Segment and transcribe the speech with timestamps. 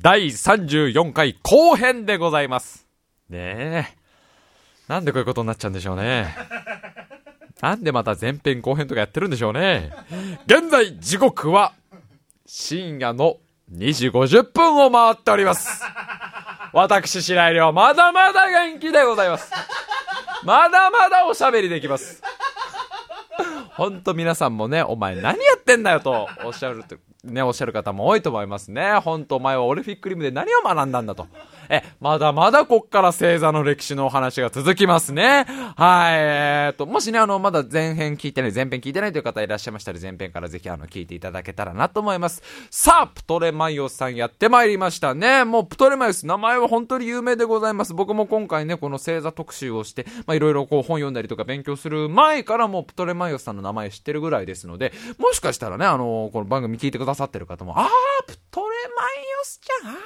[0.00, 2.86] 第34回後編でございます。
[3.28, 3.98] ねえ。
[4.86, 6.34] なんでこういうことになっちゃうんでしょうね。
[7.60, 9.90] なんでまた前編後編とかやってるんでしょうね。
[10.46, 11.72] 現在時刻は
[12.46, 13.38] 深夜の
[13.72, 15.82] 2時50分を回っております。
[16.72, 19.52] 私、白井亮、まだまだ元気でございます。
[20.44, 22.22] まだまだおしゃべりできます。
[23.70, 28.94] ほんと皆さんもね、お前何やってんだよとおっしゃると、ね、おっしゃる方も多いと思いますね。
[28.98, 31.26] 本当お前はオルフィックリムで何を学んだんだと。
[31.68, 35.46] え、まだまだこっから星座の歴史のお話が続きますね。
[35.76, 42.42] はい、えーと、もしね、あの、まだ前編聞いてない、前編聞いてないという方いらっしゃいましたら、前編からぜひあの、聞いていただけたらなと思います。
[42.70, 45.44] さあ、プトレマイオスさんやってまいりましたね。
[45.44, 47.94] もうプトレマイオス、名前は本当に有名でございます。
[47.94, 57.88] 僕も今回ね、この星座特集をして、まあ、いろいろこう本読んだりとか勉強する前からもうプトレマイオスさんの名前知ってるぐらいですので、もしかしたらね、あのこの番組聞いてくださってる方も、あー、
[58.26, 58.66] プトレ
[58.96, 59.06] マイ
[59.40, 59.98] オスちゃん、あー、あ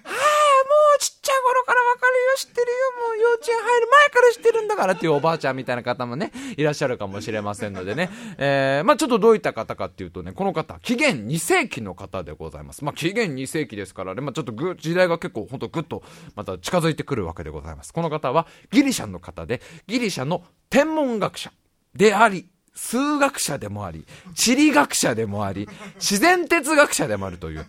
[0.00, 2.76] ー、もうちっちゃい頃からわかるよ、知ってるよ、
[3.08, 12.84] もう幼稚園入る前から知ってるんだからっていうおばあちゃんみたいな方もね、いらっしゃるかもしれませんのでね、えー、まあちょっとどういった方かっていうとね、この方、紀元2世紀の方でございます。
[12.84, 16.02] まあ紀元2世紀ですからね、まあちょっとぐ、時代が結構ほんとぐっと
[16.36, 17.92] また近づいてくるわけでございます。
[17.92, 21.52] この方はギリシャの方で、ギリシャの天文学者
[21.94, 27.66] であり、数学者でもあり、地理学者でもあり、自然哲学者でもあるという。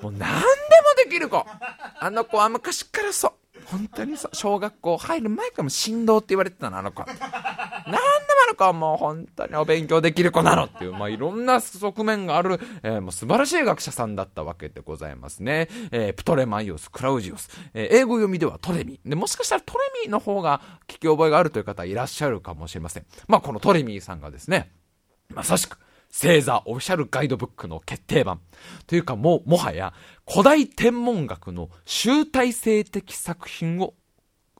[0.00, 0.42] もう何でも
[1.04, 1.46] できる子。
[2.00, 3.32] あの子は昔からそう。
[3.66, 4.30] 本当にそう。
[4.34, 7.06] 小学校入る前からも振動って言われてたの、あの子は。
[7.06, 7.98] なんでも
[8.46, 15.68] あの子はもう本当にお勉強できる子なのっていう、まあいろんな側面がある、えーもう素晴らしい学者さんだったわけでございますね。
[15.90, 19.00] えープトレマイオス、クラウジオス、えー英語読みではトレミ。
[19.04, 23.06] で、もしかしたらトレミの方が聞き覚えがあるという方いらっしゃるかもしれません。
[23.28, 24.72] まあこのトレミさんがですね、
[25.34, 25.78] まさしく、
[26.14, 28.40] 星座オフィシャルガイドブックの決定版。
[28.86, 29.92] というかもう、もはや、
[30.30, 33.94] 古代天文学の集大成的作品を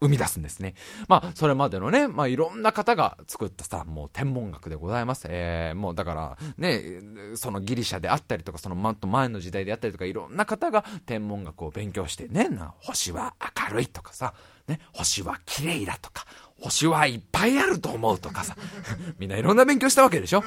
[0.00, 0.75] 生み出すんですね。
[1.09, 5.27] まあ、それまでのね、まあ、いろんな方が作ったさ、もう天文学でございます。
[5.28, 7.00] えー、もうだから、ね、
[7.37, 13.34] そのギリシャであったりとか、そのもっと前の時代であったりとか、いろんな方が天文学を勉強してね、な星は
[13.69, 14.34] 明るいとかさ、
[14.66, 16.27] ね、星は綺麗だとか、
[16.60, 18.56] 星はいっぱいあると思うとかさ、
[19.19, 20.43] みんないろんな勉強したわけでしょ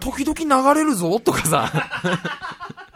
[0.00, 1.72] 時々流れるぞとかさ、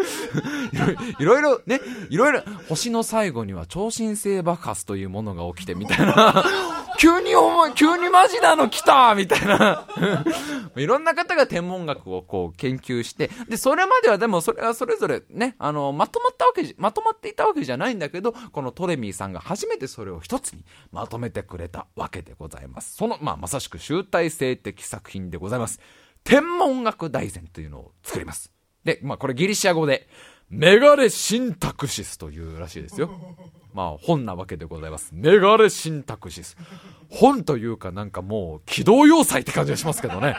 [1.18, 6.44] いろいろね、いろいろ、星の最後には超新星爆発というものが起きてみたいな、
[6.98, 9.86] 急に重い、急にマジなの来たみたいな。
[10.76, 22.96] いろんな方が天文学をこう研究して、で、それまではでもそれはそれぞれね、あの、まとまったわけじ、まとまっていたわけじゃないんだけど、このトレミーさんが初めてそれを一つにまとめてくれたわけでございます。
[22.96, 25.80] その、まあ、まさしく集大成的作品でございます。
[26.22, 28.52] 天文学大全というのを作ります。
[28.84, 30.08] で、まあこれギリシャ語で、
[30.50, 33.10] メガレシンタクシスというらしいですよ。
[33.72, 35.10] まあ本なわけでございます。
[35.12, 36.56] メガレシンタクシス。
[37.08, 40.36] 本というかなんかもう機動要塞って感じがしますけどね。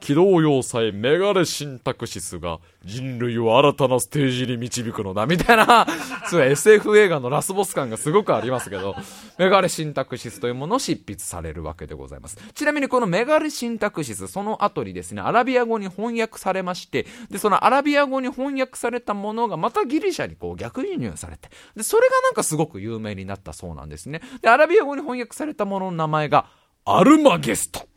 [0.00, 5.86] 機動要塞メガレシンタクシスが人類を新たなステージに導くのだみたいな、
[6.26, 8.96] すごい SF 映画のラスボス感がすごくありますけど、
[9.38, 12.38] メガレシンタクシスというものを執筆されるわけでございます。
[12.54, 24.22] ちなみにこのメガレシンタクシス、その後にですね、アラビア語に翻訳されまして、で、そのアラビア語に翻訳されたものがまたギリシャにこう逆輸入されて、で、それがなんかすごく有名になったそうなんですね。
[24.40, 26.46] で、アラビア語に翻訳されたものの名前が、
[26.86, 27.89] アルマゲスト。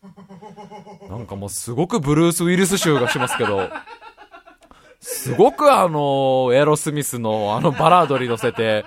[1.08, 3.70] なんかもうすごくブルース・ウィルス臭がしますけど、
[5.00, 8.84] すごくあの、エロスミスのあのバラードに乗せて、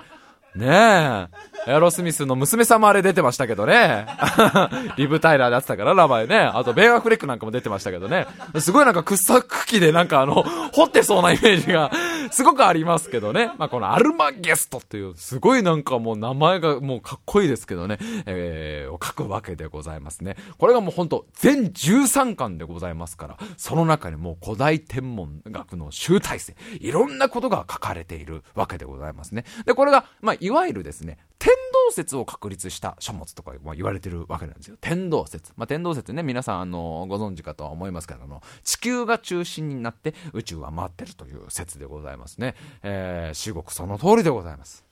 [0.54, 1.28] ねえ、
[1.68, 4.06] エアロスミスの娘さんもあれ出てましたけどね。
[4.96, 6.38] リブ・タイラーでやってたから、名前ね。
[6.38, 8.26] あと、ベン・アフレックなんかも出てましたけどね。
[8.58, 11.90] すごいなんか掘削機でなんかあの、掘ってそうなイメージが、
[12.30, 13.52] すごくありますけどね。
[13.58, 17.98] まあ、このアルマゲストっていう、すごいなんかもう名前がもうかっこいいですけどね。
[18.26, 20.36] えー、を書くわけでございますね。
[20.58, 29.44] これがもう本当全13巻でございますから、その中にもう古代天文学の集大成、いろんなことが書かれているわけでございますね。
[29.66, 31.52] で、これが、まあ、いわゆるですね、天
[31.86, 34.78] 動説を確立した書物とか言われてるわけなんですよ。
[34.80, 35.52] 天動説。
[35.58, 42.54] まあ、天動説ね、皆さん、あの、ご存知かとは思いますけども、地球が中心になって宇宙は回ってるという説でございますね。
[42.82, 44.83] えー、至極その通りでございます。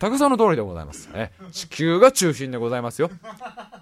[0.00, 1.08] 全くその通りでございます。
[1.14, 3.10] え、地球が中心でございますよ。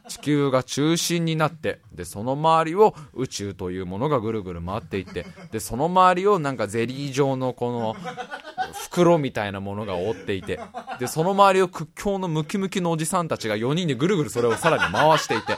[0.08, 7.96] 地球が中心になって、で、その周りを宇宙というものがぐるぐる回っていって、で、その周りをなんかゼリー状のこの、
[8.72, 10.58] 袋みたいなものが覆っていて、
[10.98, 15.56] で、その周りを屈強のムキムキのおじさんたちが4人でぐるぐるそれをさらに回していて、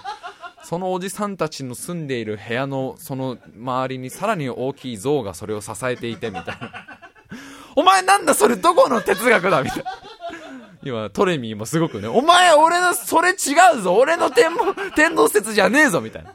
[0.62, 7.07] そのおじさんたちの住んでいる部屋のその周りにさらに大きい像がそれを支えていてみたいな。
[7.82, 9.90] 前なんだそれどこの哲学だみたいな。
[10.88, 13.34] 今、トレミーもすごくね、お前俺の、それ違
[13.78, 14.50] うぞ俺の天
[14.94, 16.34] 天動説じゃねえぞみたいな。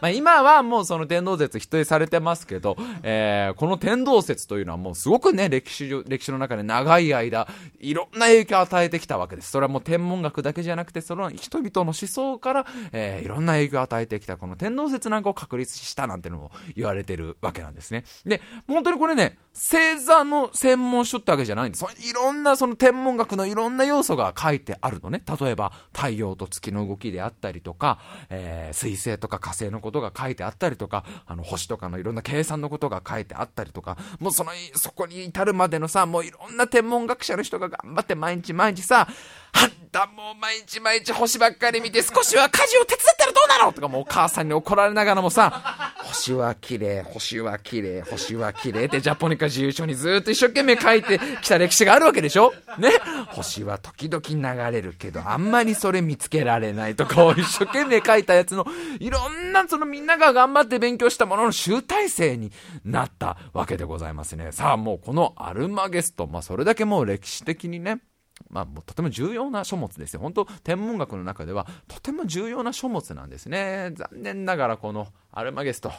[0.00, 7.46] まあ、今はもうその天動説否定されてますけど、えー、この天動説というのはもうすごくね、歴史、歴史の中で長い間、
[7.80, 9.50] いろんな影響を与えてきたわけです。
[9.50, 18.04] それはもう天文学だけじゃなくて、その人々の思想から、えー、いろんな影響を与えてきたこの天動説なんかを確立したなんてのも言われてるわけなんですね。
[18.24, 21.84] で、本当にこれね、星座の専門書ってわけじゃないんです。
[22.08, 25.22] いろんなその天文学のいろんなな要素が書いてあるのね。
[25.40, 27.98] 例えば、太陽と月の動きであったりとか、
[28.28, 39.08] えー、水星とか火星のことが書いてあったりとか、あの、星とかのいろんな計算のことが書いてあったりとか、もうその、そこに至るまでのさ、もういろんな天文学者の人が頑張って毎日毎日さ、
[39.52, 43.72] あんたもう毎日毎日星ばっかり見て少しは家事を手伝ったらどうなの？
[43.72, 52.52] とかもうお母さんに怒られながらもさ、星は綺麗、星は綺麗、星は綺麗ってジャポニカ自由書にずっと一生懸命書いてきた歴史があるわけでしょ？
[52.78, 52.92] ね？
[53.30, 58.64] 星は時々流れるけど、あんまりそれ見つけられないとかを一生懸命書いたやつの、
[59.00, 62.52] いろんなそのみんなが頑張って勉強したものの集大成に
[62.84, 64.52] なったわけでございますね。
[64.52, 68.00] さあもうこのアルマゲスト、まあそれだけもう歴史的にね、
[68.48, 70.20] まあ、とても重要な書物ですよ。
[70.20, 73.92] 本当、天文学の中ではとても重要な書物なんですね。
[73.94, 75.92] 残念ながらこのアルマゲスト、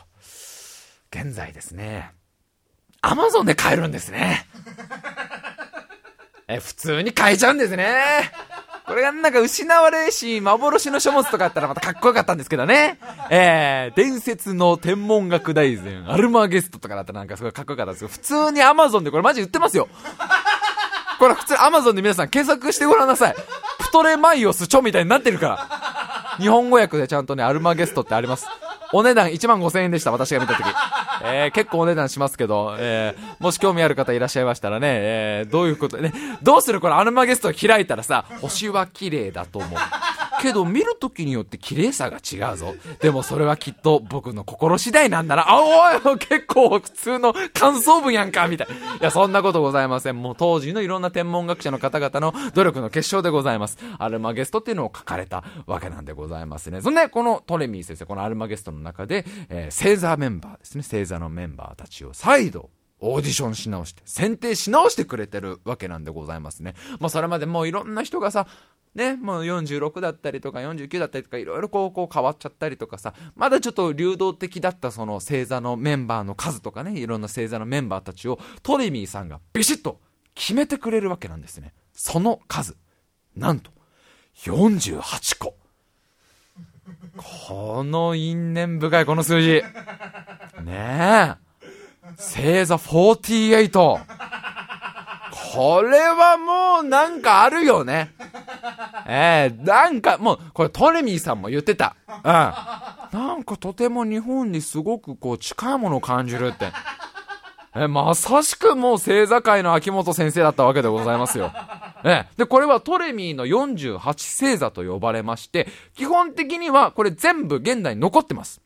[1.11, 2.11] 現在ですね、
[3.01, 4.45] アマゾンで買えるんですね。
[6.47, 8.31] え、普通に買えちゃうんですね。
[8.85, 12.99] これがなんか失われし幻の書物とかあったらまたかっこよかったんですけどね。
[13.29, 19.87] えー、伝説の天文学大全、アルマゲストとかだったらなんかすごいかっこよかったんですけど、普通にアマゾンでこれマジ売ってますよ。
[21.21, 23.35] これ普通アマゾンで皆さん検索してごらんなさい。
[23.77, 26.37] プトレマイオスチョみたいになってるから。
[26.39, 28.47] 日本語訳でちゃんとね、アルマゲストってあります。
[28.91, 30.63] お値段1万5000円でした、私が見た時。
[31.23, 39.79] えー、結構お値段しますけど、えー、もし興味ある方いらっしゃいましたらね、えー、どういうことね、どうするこれアルマゲスト開いたらさ、星は綺麗だと思う。
[40.41, 42.73] けど見るときによって綺麗さが違うぞ。
[42.99, 45.49] でもそれはきっと僕の心次第なんだな。
[45.49, 48.73] あ、おい、結構普通の感想文やんか、みたいな。
[48.73, 50.21] いや、そんなことございません。
[50.21, 53.77] もう当時のいろんな天文学者の方々の努力の結晶でございます。
[53.97, 56.81] アルマゲストっていうのを書かれたわけなんでございますね。
[56.81, 60.83] そんで、このトレミー先生、このアルマゲストの中で、えー、星座メンバーですね。
[60.83, 62.69] 星座のメンバーたちを再度
[63.01, 66.75] オーディションし直して、選定し直してくれてるわけなんでございますね。
[66.99, 68.47] まあそれまでもういろんな人がさ、
[68.95, 79.99] ね、もう46だったりとか49だったりとかいろいろこうこう変わっちゃったりとかさ、まだちょっと流動的だったその星座のメンバーの数とかね、いろんな星座のメンバーたちをトレミーさんがビシッと
[80.35, 81.73] 決めてくれるわけなんですね。
[81.93, 82.75] その数、
[83.35, 83.71] なんと
[84.43, 85.55] 48個。
[87.17, 89.63] この因縁深いこの数字。
[90.63, 91.50] ねえ。
[92.17, 93.71] 星座48。
[95.53, 98.13] これはもうなんかあるよね。
[99.07, 101.95] ええー、なんかもう、これトレミーさんも言ってた。
[102.07, 102.23] うん。
[102.23, 106.71] なんかとても日本にすごくこう近いものを感じるって。
[107.75, 111.51] え、まさしくもう星座界の秋元先生だったわけでございますよ。
[112.03, 118.61] えで、これはトレミーの48星座と呼ばれまして、基本的にはこれ全部現代に残ってます。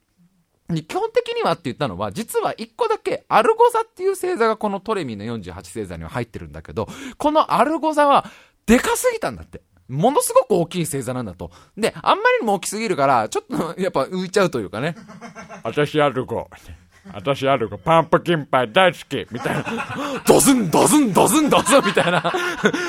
[0.67, 8.25] 基本的にはって言ったのは、実は一個だけアルゴザっていう星座がこのトレミーの48星座には入ってるんだけど、このアルゴザは
[8.65, 9.61] でかすぎたんだって。
[9.87, 11.51] ものすごく大きい星座なんだと。
[11.77, 14.95] で、あんまりにも大きすぎるから、ちょっとやっぱ浮いちゃうというかね。
[15.63, 16.49] 私アルゴ。
[17.13, 19.65] 私ある子、パンプキンパイ大好きみたいな。
[20.27, 22.33] ドズン、ドズン、ドズン、ドズンみたいな。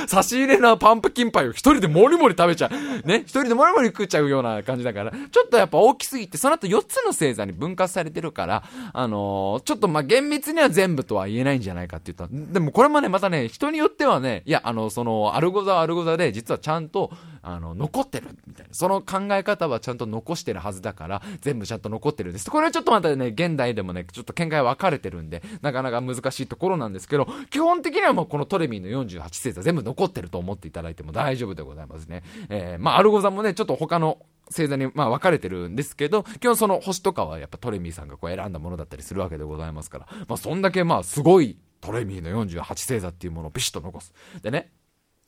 [0.06, 3.06] 差し入れなパンプキンパイを一人でもりもり食べちゃう。
[3.06, 3.22] ね？
[3.26, 5.12] 一人でもりもり食っちゃうような感じだから。
[5.12, 12.52] ちょっとやっぱ大きすぎて、その後4つの星座に分割されてるから、あのー、ちょっとま厳密には全部とは言えないんじゃないかって言った。
[12.52, 17.10] でもこれもね、またね、人によってはね、いや、あの、その、アルゴザはアルゴザで、実はちゃんと、
[17.48, 18.74] あの、残ってる、みたいな。
[18.74, 22.50] その考え方はちゃんと残してるはずだから、全部ちゃんと残ってるんです。
[22.50, 32.24] これはちょっとまたね、現代でもね、ちょっと見解分かれてるんで、なかなか難しいところなんですけど、基本的にはもうこのトレミーの48星座全部残ってると思っていただいても大丈夫でございますね。
[32.48, 44.12] えー、まあ、アルゴ座もね、ちょっと他の星座に、まあ、分かれてるんですけど、基本その星とかはやっぱトレミーさんがこう選んだものだったりするわけでございますから、まあ、そんだけまあ、すごいトレミーの48星座っていうものをビシッと残す。
[44.42, 44.70] でね、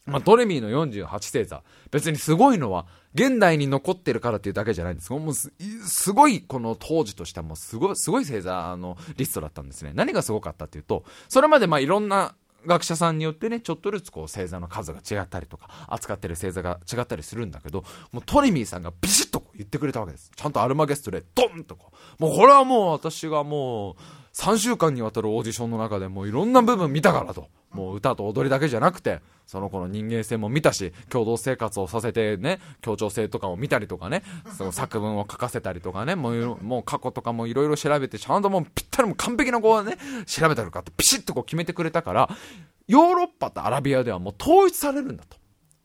[0.09, 1.63] まあ、ドレミーの48星座。
[1.91, 5.53] 別にすごいのは、現代に残ってるからっていうだけじゃないんですもうす、
[5.87, 9.93] すごい、この当時としてはもうすごい、すごい星座のリストだったんですね。
[9.95, 12.35] 何がすごかったっていうと、それまでまあいろんな
[12.67, 20.31] 学者さんによってね、ちょっとずつこう星座の数が違ったりとか、扱ってる星座が違ったりするんだけど、もうトレミーさんがビシッと言ってくれたわけです。
[20.35, 22.23] ちゃんとアルマゲストでドンとこう。
[22.23, 23.97] もうこれはもう私がもう、
[24.39, 27.49] 3週間にわたるオーディションの中でもういろんな部分見たからと。
[27.73, 34.23] もう歌と踊りだけじゃなくて、その子の人間性も見たし、共同生活をさせてね、協調性とかを見たりとかね、
[34.57, 42.31] その作文を書かせたりとかね、もうもう過去とかもいろいろ調べて、ちゃんともうぴったりも完璧な子をね、調べたりとかってピシッとこう決めてくれたから、
[42.87, 45.37] ヨーロッパとアラビアではもう統一されるんだと。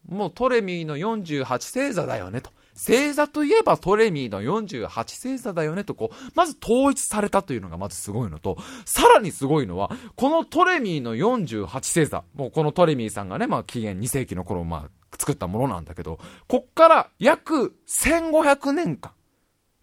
[0.08, 2.50] もうトレミーの48星座だよねと。
[2.74, 19.12] 星座といえばトレミーの48星座だよねとこう、まず統一されたというのがまずすごいのと、さらにすごいのは、このトレミーの48星座、もうこのトレミーさんがね、まあ紀元2世紀の頃、まあ作ったものなんだけど、こっから約1500年間、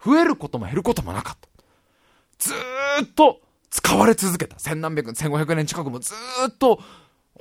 [0.04, 1.48] 増えることも減ることもなかった。
[2.38, 4.58] ずーっと使われ続けた。
[4.58, 6.80] 千何百、1500年近くもずーっと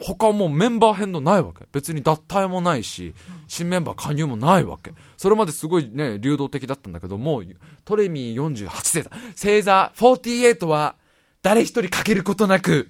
[0.02, 1.66] 他はもうメンバー変動ないわけ。
[1.72, 3.14] 別に脱退もないし、
[3.48, 4.94] 新メンバー加入もないわけ。
[5.18, 7.44] それまですごいね、流動的だったんだけども、
[7.86, 10.96] トレミー48星座、星座48は、
[11.44, 12.88] 誰一人欠けることなく、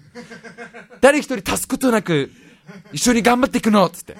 [1.01, 2.31] 誰一人足すことなく、
[2.93, 4.15] 一緒に頑張っていくのつって。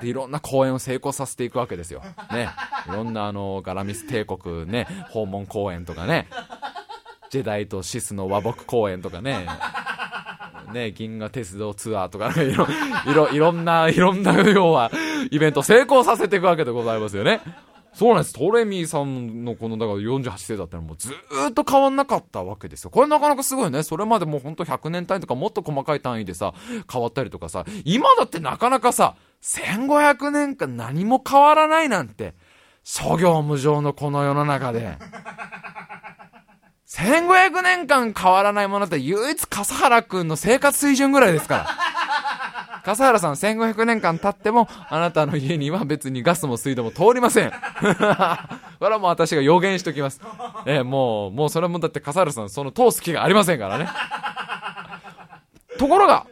[0.00, 2.02] で、いろんな公演を成功させていくわけですよ。
[2.30, 2.48] ね。
[2.88, 6.28] いろんなあの、ガラミス帝国ね、訪問公演とかね、
[7.30, 9.46] ジェダイとシスの和睦公演とかね、
[10.72, 12.66] ね、銀河鉄道ツアーとか、いろ、
[13.06, 14.90] いろ、いろんな、いろんな、要は、
[15.30, 17.40] イベント成功させていくわけでございますよね。
[17.94, 18.32] そうなんです。
[18.32, 22.90] トレミーさんのこの、だから48世だったらもうずっと変わんなかったわけですよ。
[22.90, 23.82] これなかなかすごいね。
[23.82, 26.54] それまでもうほんと100年単位とかもっと細かい単位でさ、
[26.90, 32.34] 変わったりとかさ、今だってなかなかさ、1500年間何も変わらないなんて、
[32.82, 34.96] 諸行無常のこの世の中で。
[36.92, 41.66] 1500年間変わらないものって唯一笠原くんの生活水準ぐらいですから。
[42.84, 47.50] 笠原さん1500年間経っても、あなたの家には別にガスも水道も通りません。
[47.50, 47.56] こ
[47.86, 50.20] れはもう私が予言しときます。
[50.66, 53.88] えー、もう、もうそれもだって笠原さんその通す気がありませんからね。
[55.78, 56.26] ところが、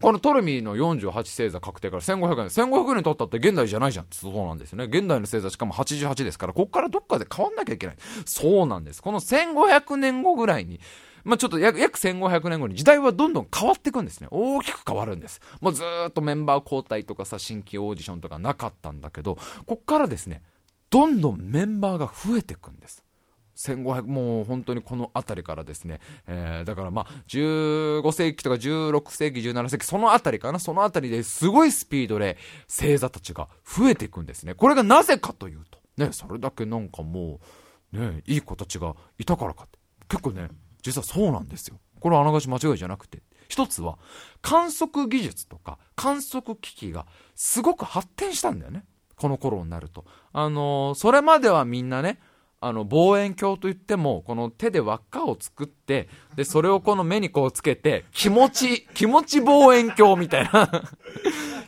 [0.00, 2.46] このトルミーの48星座確定から1500年。
[2.46, 4.06] 1500年経ったって現代じゃないじゃん。
[4.10, 4.84] そうなんですよね。
[4.84, 7.96] 現代の星座しかも88ですから、こっからどっかで変わんなきゃいけない。
[8.26, 9.02] そうなんです。
[9.02, 10.80] この1500年後ぐらいに、
[11.24, 14.28] まあ、ちょっと約約1500年後に時代はどんどん変わっていくんですね。
[14.30, 15.40] 大きく変わるんです。
[15.62, 20.42] もうずっとメンバー交代とかさ、新規オーディションとかなかったんだけど、こっからですね、
[20.90, 23.02] どんどんメンバーが増えていくんです。
[23.56, 30.58] 1500もう本当にこの辺りからですね、えー、だからまあ15世紀とか16世紀17世紀その辺りかな？
[30.58, 32.36] その辺りですごいスピードで
[32.68, 34.54] 星座たちが増えていくんですね。
[34.54, 37.40] これがなぜかというとねそれだけなんかも
[37.92, 39.78] うねいい子たちがいたからかって。
[40.08, 40.48] 結構ね
[40.82, 41.78] 実はそうなんですよ。
[41.98, 43.22] これはあながち間違いじゃなくて。
[43.48, 43.96] 一つは
[44.42, 48.84] 観測技術とか観測機器がすごく発展したんだよね。
[49.16, 50.04] この頃になると。
[50.32, 52.18] あのー、それまではみんなね
[52.66, 60.68] あの望遠鏡といってもこの手で輪っかを作ってでそれをこの目にこうつけて気持ち気持ち望遠鏡みたいな。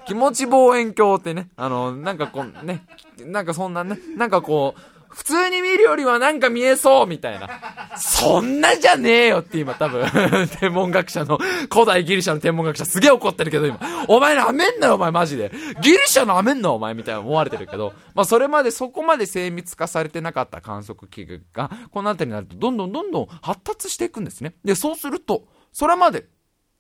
[0.09, 2.85] 気持ち望遠鏡ってねあのなんかこうね
[3.19, 7.49] なんかそんなねなんかこう普通に見るよりはなんか見えそうみたいな。
[7.97, 10.07] そんなじゃねえよって今多分
[10.61, 11.39] 天文学者の、
[11.73, 15.51] 古代ギリシャの天文学者すげえ怒ってるけど今、お前なめんなよお前マジで。
[15.81, 24.55] ギリシャのめんなお前みたいな思われてるけど、まあそれまでそこまで精密化されてなかった観測器具が、この辺りになるとどんどんどんどん発達していくんですね。
[24.65, 26.27] で、そうすると、それまで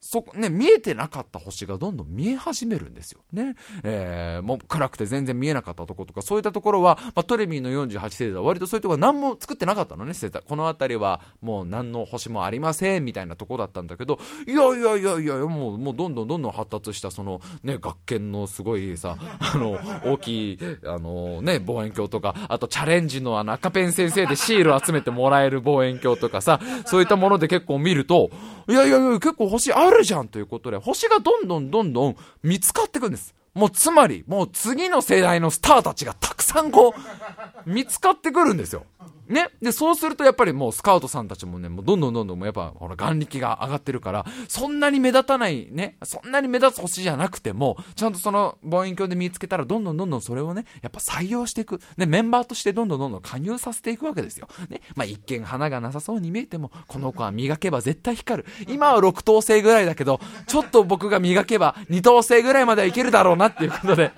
[0.00, 3.20] そこ、ね、見えてなかった星がどんどん見え始めるんですよ。
[3.32, 3.56] ね。
[3.82, 10.40] えー、もう暗くて全然見えなかったとことか、そういったところは、まあ、トレミーの48星座は割とそういうところは何も作ってなかったのね、星座。
[10.40, 28.30] この辺りはもう何の星もありません、みたいなとこだったんだけど、いやいやいやいや、もう、もうどんどんどんどん発達した、その、ね、学研のすごいさ、 あの、大きい、あの、ね、望遠鏡とか、あとチャレンジのあの赤ペン先生でシール集めてもらえる望遠鏡とかさ、そういったもので結構見ると、
[28.68, 33.34] いやいやいや、結構星あるあるじゃんということで、星がどんどんどんどん見つかってくんです。
[33.54, 38.84] もうつまり、もう次の世代のスターたちがたくさんこう、見つかってくるんですよ。
[39.28, 39.50] ね。
[39.62, 51.80] で、そうするとやっぱりもうスカウトさんたちもね、もうどんどんどんどんもうやっぱ、ほら、眼力が上がってるから、そんなに目立たない、ね、そんなに目立つ星じゃなくても、ちゃんとその望遠鏡で見つけたら、どんどんどんどんそれをね、やっぱ採用していく。
[51.96, 54.48] ね、メンバーとしてどんどんどんどん加入させていくわけですよ。
[54.68, 54.80] ね。
[54.96, 58.48] まあ、一見花がなさそうに見えても、この子は磨けば絶対光る。
[58.68, 64.12] 今は6等星ぐらいだけど、ちょっと僕が磨けば2等星ぐらいまではいけるだろうなっていうことで、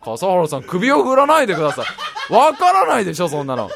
[0.00, 2.32] 笠原さん首を振らないでください。
[2.32, 3.70] わからないでしょ、そんなの。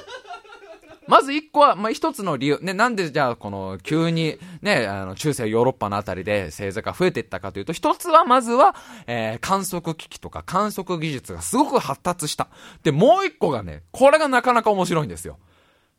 [1.09, 2.59] まず一個は、まあ、一つの理由。
[2.63, 8.75] ね、なんでじゃあ、この、急に、ね、あの、中世ヨーロッパのあたりで星座が増えていったかというと、一つは、まずは、
[9.07, 12.49] えー、観測機器とか観測技術がすごく発達した。
[12.83, 15.39] で、もう一個がね、これがなかなか面白いんですよ。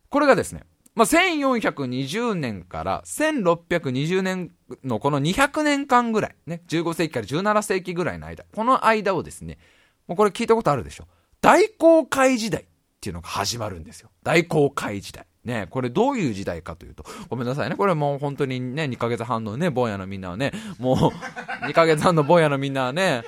[0.10, 0.64] これがですね、
[0.96, 4.52] まあ、1420年から1620年
[4.84, 9.60] のこの200年間ぐらい、ね、15世紀から17世紀ぐらいの間、この間をですね、
[10.08, 11.06] もうこれ聞いたことあるでしょ。
[11.40, 12.66] 大航海時代
[12.98, 14.10] っていうのが始まるんですよ。
[14.24, 15.25] 大航海時代。
[15.46, 20.98] ね、これどういう時代かというと、ごめんなさいね、これもう本当にね、2ヶ月半のね、坊やのみんなはね、もう、
[21.66, 23.24] 2ヶ月半の坊やのみんなはね、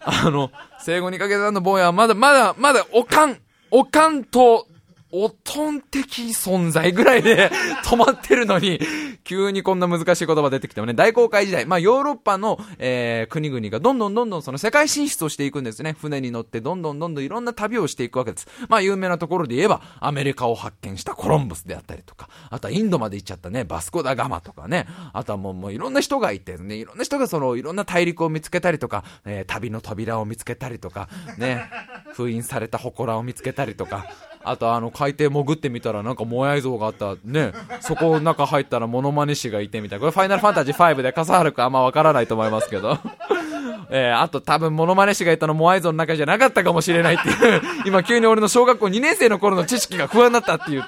[0.00, 3.38] あの、生後2ヶ月半の坊やはまだ、まだ、まだ、おかん、
[3.70, 4.66] おかんと、
[5.10, 7.50] おとん的存在ぐらいで
[7.84, 8.78] 止まってるのに、
[9.24, 15.96] 急にこんな難しい言葉出てきてもね、大航海時代、まあヨーロッパの、えー、国々がどんどんどんどんその世界進出をしていくんですね。
[15.98, 18.48] 船に乗ってどんどんどんどんいろんな旅をしていくわけです。
[18.68, 31.70] まあ有名なところで言えば、アメリカを発見したコロンブスであったりとか、あとはインドまで行っちゃったね、バスコダガマとかね、あとはもうもういろんな人がいてね、いろんな人がそのいろんな大陸を見つけたりとか、えー、旅の扉を見つけたりとか、ね、
[32.12, 34.06] 封印された祠を見つけたりとか、
[34.44, 37.16] あとあの海底潜ってみたらなんかモヤイ像があった。
[37.24, 37.52] ね。
[37.80, 40.00] そこ中入ったらモノマネ師がいてみたいな。
[40.00, 42.98] これファイナルファンタジー5で笠原くんあんまわからないと思いますけど。
[43.90, 47.62] えー、あと多分モノマネ師がいたのモアイ像の中じゃなかったかもしれないっていう。
[47.86, 50.84] 今急に俺の小学校2年生の頃の知識が不安だったっていう。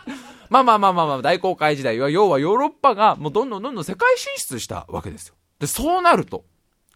[0.50, 5.34] まあまあまあまあまあ大航海時代は要はヨーロッパがもうどんどんどんどん世界進出したわけですよ。
[5.60, 6.44] でそうなると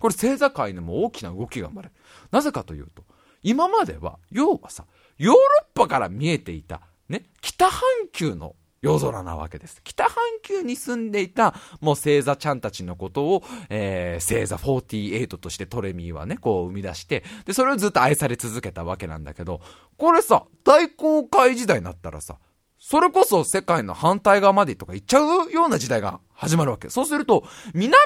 [0.00, 1.94] これ星座界にも大きな動きが生まれる。
[2.32, 3.04] なぜかというと
[3.42, 4.84] 今までは要はさ
[5.18, 7.80] ヨーロッパから見えていた、ね、北半
[8.12, 9.80] 球の夜空なわけです。
[9.82, 19.62] 北半球に住んでいた、もう星座ちゃんたちのことを、えー、星座48としてトレミーはね、こう生み出して、で、それをずっと愛され続けたわけなんだけど、
[19.96, 22.36] これさ、大航海時代になったらさ、
[22.78, 26.90] それこそ世界の反対側までとか行っちゃうような時代が始まるわけ。
[26.90, 28.02] そうすると、南半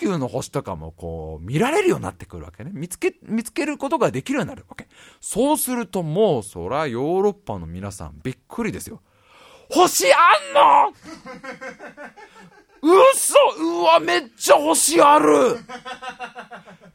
[0.00, 2.70] 球の星とかもこう、見られるようになってくるわけね。
[2.72, 4.88] 見つけ、見つけることができるようになるわけ。
[5.20, 9.02] そうするともう、そらヨーロッパの皆さんびっくりですよ。
[9.68, 10.92] 星あんの？
[12.82, 15.58] 嘘うわ、めっちゃ星ある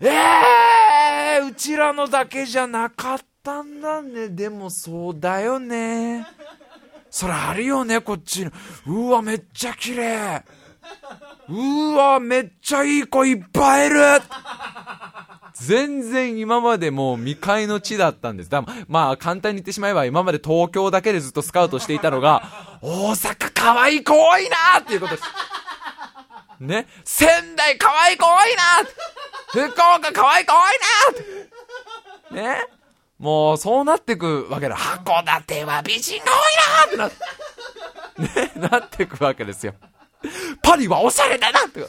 [0.01, 4.29] ええー、うちらのだけじゃなかったんだね。
[4.29, 6.25] でもそうだよね。
[7.11, 8.51] それあるよね、こっちの。
[8.87, 10.43] うわ、めっちゃ綺麗。
[11.47, 13.99] うわ、めっちゃいい子いっぱいいる
[15.53, 18.49] 全然今までもう未開の地だったんです。
[18.49, 25.27] だまあ簡単に言ってしまえば今まで東京だけでずっとスカウトしていたのが、大阪可愛い子多いなっていうことです。
[26.59, 26.87] ね？
[27.03, 28.63] 仙台可愛い子多いな
[29.49, 30.55] 福岡可愛い子多
[32.33, 32.67] いなね？
[33.17, 34.75] もう、そうなってくわけだ。
[34.75, 36.25] 函館は美人が
[36.91, 37.15] 多いなって
[38.57, 39.73] な、ね、なってくわけですよ。
[40.61, 41.81] パリはおしゃれだなって。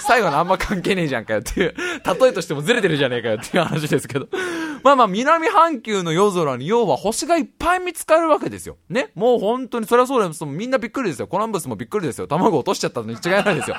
[0.00, 1.74] 最後のあんま関係ねえじゃんかよっていう、
[2.20, 4.28] 例えとしてもずれてるじゃねえかよっていう話ですけど。
[4.82, 8.78] まあまあ、南半球の夜空に要は星がいっぱい見つかるわけですよ。
[8.88, 9.10] ね。
[9.14, 10.44] もう本当に、それはそうです。
[10.46, 11.26] みんなびっくりですよ。
[11.26, 12.26] コランブスもびっくりですよ。
[12.26, 13.76] 卵落としちゃったのに違いないですよ。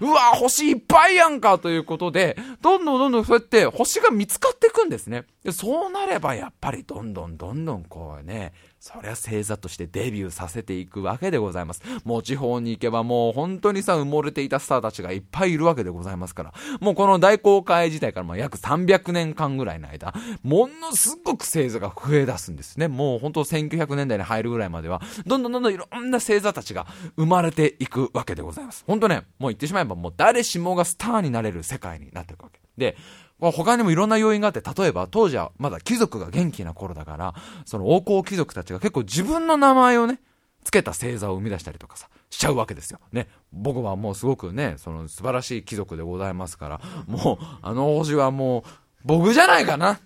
[0.00, 5.24] うわ、星いっぱいやんかということで、どんどんどんどんそうやって星が見つかっていくんですね。
[5.52, 8.52] そうなればやっぱりどんどんどんどんこうね、
[8.90, 11.82] そりゃ星座としてデビューさせていくわけでございます。
[12.04, 22.88] もう地方に行けばもう本当にさ、埋もれていたスターたちがいっぱいいるわけでございますから、もうこの大航海時代からま約300年間ぐらいの間、ものすごく星座が増え出すんですね。
[22.88, 28.84] もう本当1900年代に入るぐらいまでは、どんどんどんどんいろんな星座たちが生まれていくわけでございます。
[28.86, 32.58] 本当ね、もう言ってしまえばもう誰しもがスターになれる世界になっていくわけ。
[32.78, 32.96] で、
[33.40, 40.20] 他にもいろんな要因があって、例えば当時はまだ貴族が元気な頃だから、その王侯貴族たちが結構自分の名前をね、
[40.64, 42.98] 付けた星座を生み出したりとかさ、しちゃうわけですよ。
[43.12, 43.28] ね。
[43.52, 48.70] 僕はもうすごくね、その素晴らしい貴族でございますから、もう、あの王子はもう、
[49.04, 50.00] 僕じゃないかな。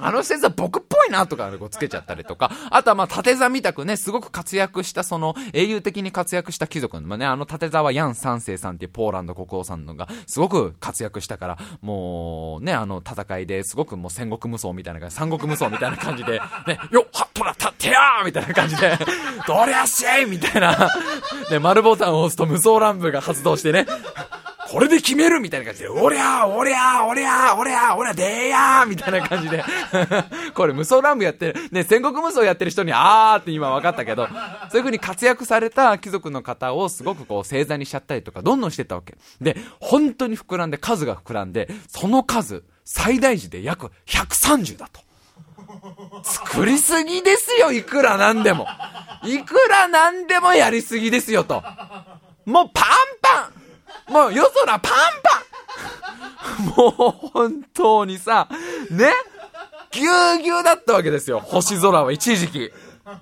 [0.00, 18.96] あの星座僕っぽいなとかこうつけちゃったりとか、あとはまあ縦座みたくね、すごく活躍したその英雄的に活躍した貴族まあね、あの縦座はヤン三世さんっていうポーランド国王さんのがすごく活躍したから、もうね、あの戦いですごくもう戦国無双みたいな感じ、三国無双みたいな感じで、ね、よっはっとら立ってやーみたいな感じで、
[19.46, 20.90] どりゃっしゃいみたいな、
[21.50, 23.86] ね、丸ボタンを押すと無双乱舞が発動してね、
[24.70, 29.64] これで決めるみたいな感じで、おりゃー、おりゃー、おりゃー、おりゃー、おりゃー、でーやーみたいな感じで。
[30.54, 39.16] これ無双乱舞やってる、ね、戦国無双やってる人に、あーって今分かったけど、そういう風に活躍された貴族の方をすごくこう星座にしちゃったりとか、どんどんしてたわけ。
[39.40, 45.00] で、本当に膨らんで、数が膨らんで、その数、最大時で約130だと。
[46.22, 48.66] 作りすぎですよ、いくらなんでも。
[49.24, 51.62] いくらなんでもやりすぎですよと。
[52.44, 52.84] もうパン
[53.22, 53.57] パン
[54.08, 54.92] もう夜空パン
[55.22, 56.90] パン もう
[57.28, 58.48] 本当にさ、
[58.90, 59.12] ね
[59.90, 61.40] ぎゅうぎゅうだったわけですよ。
[61.40, 62.72] 星空は一時期。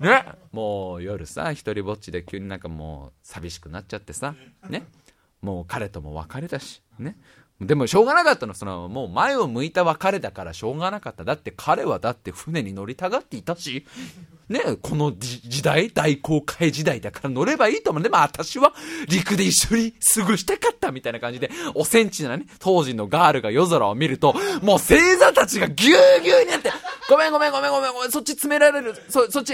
[0.01, 4.35] ねもう夜さ、一人ぼっちで急になんかもう寂しくなっちゃってさ、
[4.69, 4.85] ね。
[5.41, 7.17] もう彼とも別れたし、ね。
[7.59, 8.53] でもしょうがなかったの。
[8.53, 11.23] その、もう前を向いた別れだからしょうがなかった。
[11.23, 13.87] だって彼はだって船に乗りたがっていたし、
[14.47, 18.03] ね、この時代、大航海時代だから乗ればいいと思う。
[18.03, 18.73] でも私は
[19.09, 26.71] 陸で一緒に過ごしたかったみたいな感じで、おセンチなね、当時のガールが夜空を見ると、もう星座たちがぎゅうぎゅうになって、
[27.09, 29.53] ごめんごめんごめんごめんごめん、そっち詰められる、そ、そっち、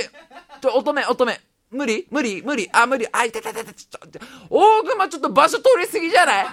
[0.75, 1.39] 乙女乙女、
[1.71, 2.05] 無理？
[2.11, 2.43] 無理？
[2.43, 2.69] 無理？
[2.71, 3.07] あ、無理？
[3.11, 4.19] あ、いたたたた、ちょっと、
[4.51, 6.45] 大熊ちょっと場所取りすぎじゃない？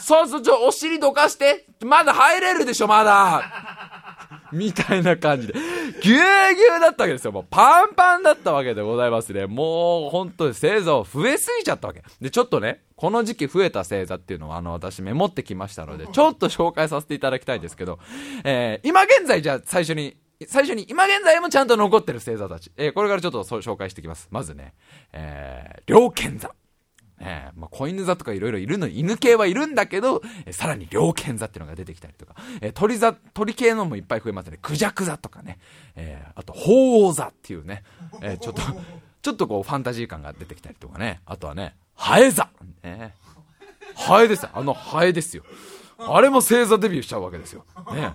[0.00, 1.66] そうそう、ちょ、お尻どかして。
[1.84, 3.42] まだ入れるでしょ、まだ。
[4.52, 5.54] みたいな感じで。
[5.54, 6.18] ぎゅう
[6.54, 7.32] ぎゅうだったわけですよ。
[7.32, 9.46] もうパンパンだったわけでございますね。
[9.46, 12.02] もう本当に星座増えすぎちゃったわけ。
[12.20, 17.98] で、ちょっとね、この時期増えた星座っていうのは、あの、私メモってきましたので、ちょっと紹介させていただきたいんですけど、
[18.44, 22.70] えー、今現在じゃあ最初に最初に、今現在もちゃんと残ってる星座たち。
[22.76, 24.28] えー、これからちょっと紹介していきます。
[24.30, 24.74] まずね、
[25.12, 26.54] えー、猟犬座。
[27.18, 34.58] えー、まあ、子犬座とかいろいろいるの、犬系はいるんだけど、え、さらに猟犬座っていうのが出てきたりとか、えー、鳥座、鳥系のもいっぱい増えますね。
[34.60, 35.58] クジャク座とかね、
[35.94, 37.84] えー、あと、鳳凰座っていうね、
[38.20, 38.62] えー、ちょっと、
[39.22, 42.48] ちょっとこう、ファンタジー感が出てきたりとかね、あとはね、ハエ座。
[42.82, 43.14] ね、
[43.94, 44.46] ハエです。
[44.52, 45.42] あのハエですよ。
[45.98, 47.64] あれも星座デビューしちゃうわけですよ。
[47.92, 48.12] ね。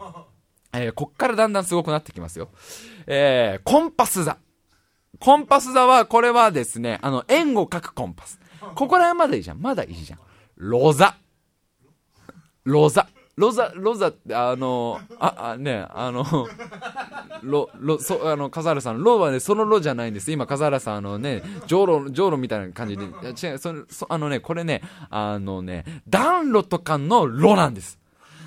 [0.74, 2.50] えー、こっからだんだんすごくなってきますよ。
[3.08, 4.38] えー、コンパス座。
[5.20, 8.40] コンパス座は、これはですね、あの、円を描くコンパス。
[8.76, 9.62] ここら辺まだいいじゃん。
[9.62, 10.20] まだいいじゃん。
[10.58, 11.16] ロザ。
[12.64, 13.08] ロザ。
[13.38, 16.26] ロザ、ロザって、あの、あ、あ、ね、あの、
[17.42, 20.32] ロ、ロ、そ、あの、笠原さん、ロはね、そのロじゃないんです。
[20.32, 27.98] 今、笠原さん、あのね、ジョロ、ジョロみたいな感じで、違う、そそ、あのね、これね、あのね、暖炉とかのロなんです。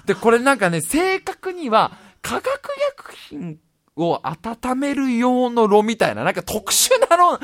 [0.06, 3.58] で、これなんかね、正確には、化学薬品
[3.96, 7.38] を温める用の炉みたいな、なんか特殊な炉、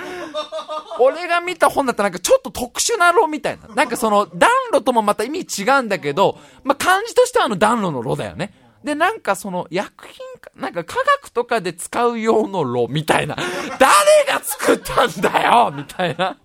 [0.99, 3.75] 俺が見た本だったらなんかちょっと特殊な炉みたいな。
[3.75, 8.53] なんかその暖炉ともまた意味違うんだけど、まあ、漢字としてはあの暖炉の炉だよね。
[8.83, 13.37] で、なんかその薬品か、なんか科学とかで使う用の炉みたいな。
[13.37, 13.89] 誰
[14.27, 16.37] が作ったんだよみたいな。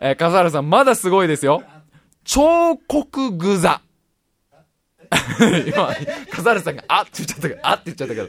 [0.00, 1.62] えー、笠原さん、まだすごいですよ。
[2.24, 3.82] 彫刻具座。
[5.66, 5.94] 今、
[6.30, 8.28] 笠原さんが、あって言っちゃったけど、あって言っちゃったけど、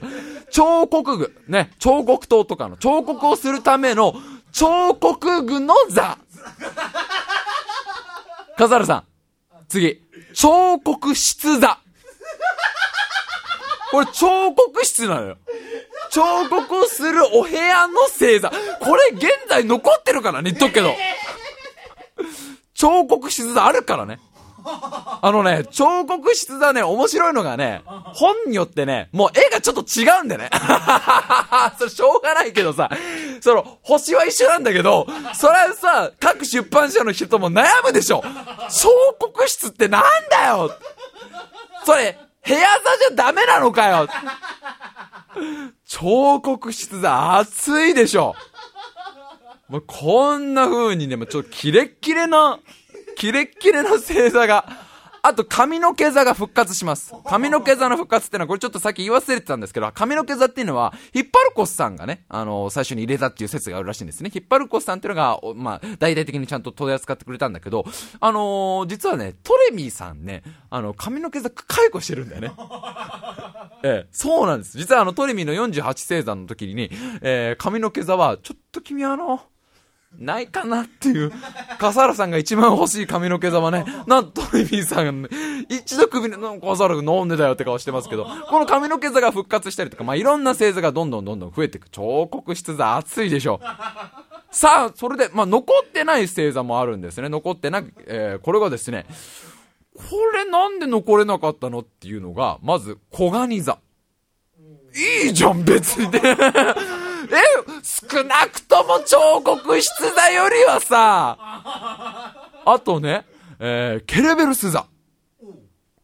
[0.51, 4.15] 彫刻具、ね、彫刻刀とかの彫刻をするための
[4.51, 6.17] 彫刻具の座。
[8.57, 9.03] 笠原さん、
[9.67, 10.01] 次、
[10.33, 11.79] 彫刻室座。
[13.91, 15.37] これ彫刻室なのよ。
[16.11, 18.49] 彫刻をするお部屋の星座。
[18.49, 20.93] これ現在残ってるからね、言っとくけど。
[22.73, 24.19] 彫刻室座あるからね。
[24.65, 30.49] あのね、彫刻室だね、面白いのがね、本によってね、もう絵がちょっと違うんでね。
[31.77, 32.89] それしょうがないけどさ、
[33.41, 38.23] その、星は一緒なんだけど、それはさ、各出版社の人も悩むでしょ。
[38.69, 40.71] 彫刻室ってなんだよ
[41.85, 42.65] それ、部屋座
[43.09, 44.07] じゃダメなのかよ
[45.87, 48.35] 彫刻室だ、暑いでしょ。
[49.69, 52.59] もうこんな風にね、もうちょっとキレッキレな、
[53.15, 54.65] キレッキレの星座が、
[55.25, 57.13] あと髪の毛座が復活します。
[57.23, 64.29] 髪の毛座の復活ってのは、これちょっとさっき言い忘れてたんですけど、髪の毛座っていうのは、ヒッパルコスさんがね、あの、最初に入れたっていう説があるらしいんですね。
[64.29, 67.85] ヒッパルコスさんっていうのが、まあ、大々的にちゃんと取り扱ってくれたんだけど、
[68.19, 72.51] あのー、実はね、トレミーさんね、あの、髪の毛座解雇してるんだよね。
[73.83, 74.77] ええ、そうなんです。
[74.77, 76.89] 実はあの、トレミーの48星座の時に、
[77.21, 79.41] えー、髪の毛座は、ちょっと君あの、
[80.17, 81.31] ないかなっていう。
[81.79, 85.29] 笠原さんが一番欲しい髪の毛座ね、なんとトレビーさんが、ね、
[85.69, 91.89] 一度首で、笠原君飲んでたよって顔してますけど、この髪の毛座が復活したりとか、まあ、いろんな星座がどんどんどんどん増えていく。
[91.89, 93.65] 彫刻質座熱いでしょう。
[94.55, 97.29] さあ、それで、まあ、残ってない星座もあるんですね。
[97.29, 99.05] 残ってなく、えー、これがですね、
[99.95, 103.79] これなんで残れなかったのっていうのが、まず、小ガニ座。
[105.25, 106.09] いいじゃん、別に。
[106.15, 107.72] え、
[108.09, 111.37] 少なくとも彫刻室座よりはさ、
[112.65, 113.25] あとね、
[113.59, 114.85] えー、ケルベルス座。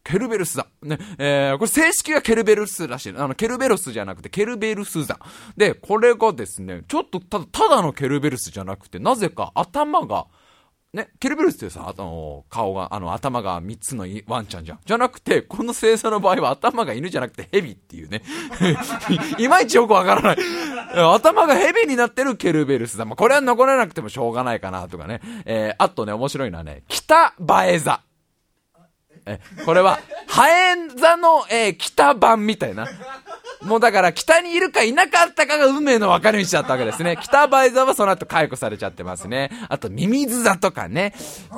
[0.02, 0.66] ケルベルス座。
[0.82, 3.14] ね、えー、これ正式がケルベルスらしい。
[3.16, 5.18] あの、ケルベロスじゃなくて、ケルベルス座。
[5.56, 10.26] で、これがですね、ちょっとただ、ただのケルベルスじゃなくて、なぜか頭が、
[10.92, 14.80] ね、ケルベルスってさ、あの、顔が、あの、頭が3つのワンちゃんじゃん。
[14.84, 18.22] じゃなくて、この星座の場合は頭が犬じゃなくて蛇っていうね。
[19.38, 20.36] いまいちよくわからない。
[20.92, 23.04] 頭が蛇になってるケルベルスだ。
[23.04, 25.20] まあ、これは残らなくてもしょうがないかなとかね。
[25.44, 27.34] えー、あとね、面白いのはね、北
[27.68, 28.00] 映え座。
[29.26, 32.86] え、これは、ハエ座の、えー、北版みたいな。
[33.62, 37.18] もうだから北にいるかいなかったかが運命の分かれ道だったわけですね。
[37.20, 39.50] 北バイザーはその後解雇されちゃってますね。
[39.68, 41.12] あとミミズ座とかね。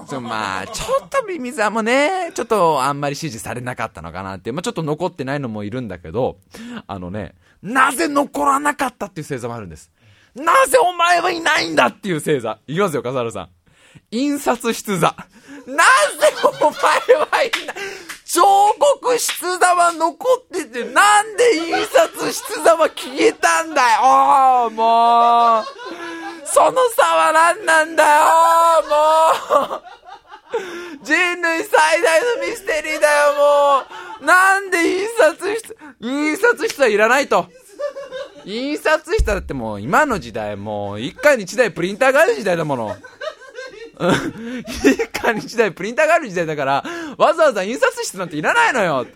[0.08, 4.50] ちょまあ、ちょっとミミズ座もね、ちょっとあんまり支持されなかったのかなって。
[4.50, 6.38] まあちょっと残ってないのもいるんだけど、
[6.86, 9.92] あのね、なぜ残らなかったっていう星座もあるんです。
[10.34, 12.58] なぜお前はいないんだっていう星座。
[12.66, 13.48] いきますよ、笠原さん。
[14.10, 15.14] 印刷室座。
[15.66, 15.84] な
[16.18, 16.72] ぜお前
[17.18, 17.76] はいない
[18.24, 18.40] 彫
[18.78, 25.64] 刻室座は残ってて、なんで印刷室座は消えたんだよもう
[26.44, 28.24] その差は何なんだよ
[28.88, 33.84] もう人類最大のミステリーだよも
[34.22, 37.46] うなんで印刷室、印刷室はいらないと。
[38.44, 42.96] 印刷室だってもう今の時代もう一家に一台プリンターがある時代だもの。
[43.98, 46.84] 一家に一台プリンターがある時代だから、
[47.18, 49.06] わざわざ印刷室なんていらないのよ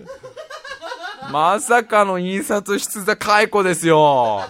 [1.32, 4.42] まさかの印刷室で解雇ですよ。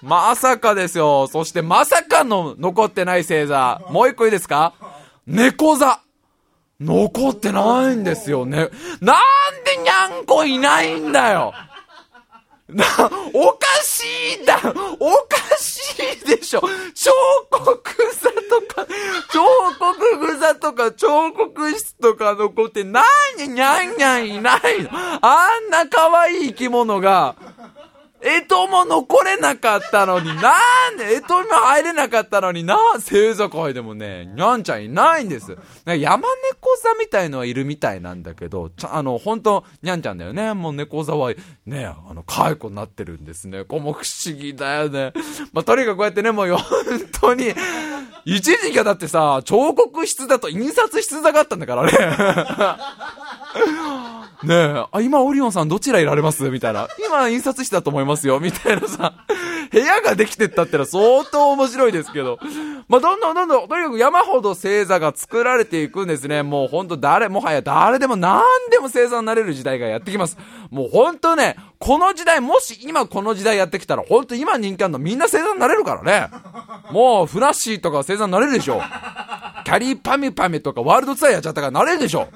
[0.00, 1.26] まさかですよ。
[1.26, 3.82] そしてまさかの残ってない星座。
[3.90, 4.74] もう一個いいですか？
[5.26, 6.00] 猫座。
[6.80, 8.68] 残ってないんですよね。
[9.00, 9.16] なん
[9.64, 11.54] でにゃんこいないんだよ。
[12.68, 12.84] な、
[13.34, 14.58] おかしいだ。
[14.98, 16.62] おかしいでしょ。
[16.94, 17.10] 彫
[17.50, 18.86] 刻座とか、
[19.32, 19.44] 彫
[19.78, 23.02] 刻座とか、彫刻室とかの子って、な
[23.38, 24.88] ににゃんにゃんいないの。
[24.92, 27.36] あんな可愛い生き物が、
[28.24, 30.52] えとも残れなかったのに、な
[30.90, 35.56] んで、えとも入れなかったのにな、星座界でもね、にゃんちゃんいないんです。
[35.84, 40.54] 山猫座みたいのはいるみたいなんだけど、ちゃ、あの、本当にゃんちゃんだよね。
[40.54, 41.34] もう猫座は、
[41.66, 43.64] ね、あの、蚕になってるんですね。
[43.64, 45.12] これも不思議だよね。
[45.52, 46.60] まあ、とにかくこうやってね、もう本
[47.20, 47.52] 当に、
[48.24, 51.92] 一時期はだってさ、彫刻室だと印刷室座があったんだからね。
[54.42, 56.50] ねえ、あ、今オリオンさんどちらいられます？
[56.50, 56.88] みたいな。
[57.06, 58.40] 今印刷室だと思いますよ。
[58.40, 59.14] みたいなさ、
[59.70, 62.38] 部屋ができてったってのは相当面白いですけど。
[62.86, 66.42] まあ、どんどんどんどん、とにかく山ほど星座が作られていくんですね。
[66.42, 70.36] もうほんと誰、もはや誰でも何でも星座になれる時代がやってきます。
[70.68, 76.28] もうほんとね、この時代、もし今この時代やってきたら、ほんと今人気あるのみんな星座になれるからね。
[76.90, 78.82] もう、フラッシーとか星座になれるでしょ。
[79.64, 82.28] キャリーパミパミとかワールドツアーやっちゃったからなれるでしょ。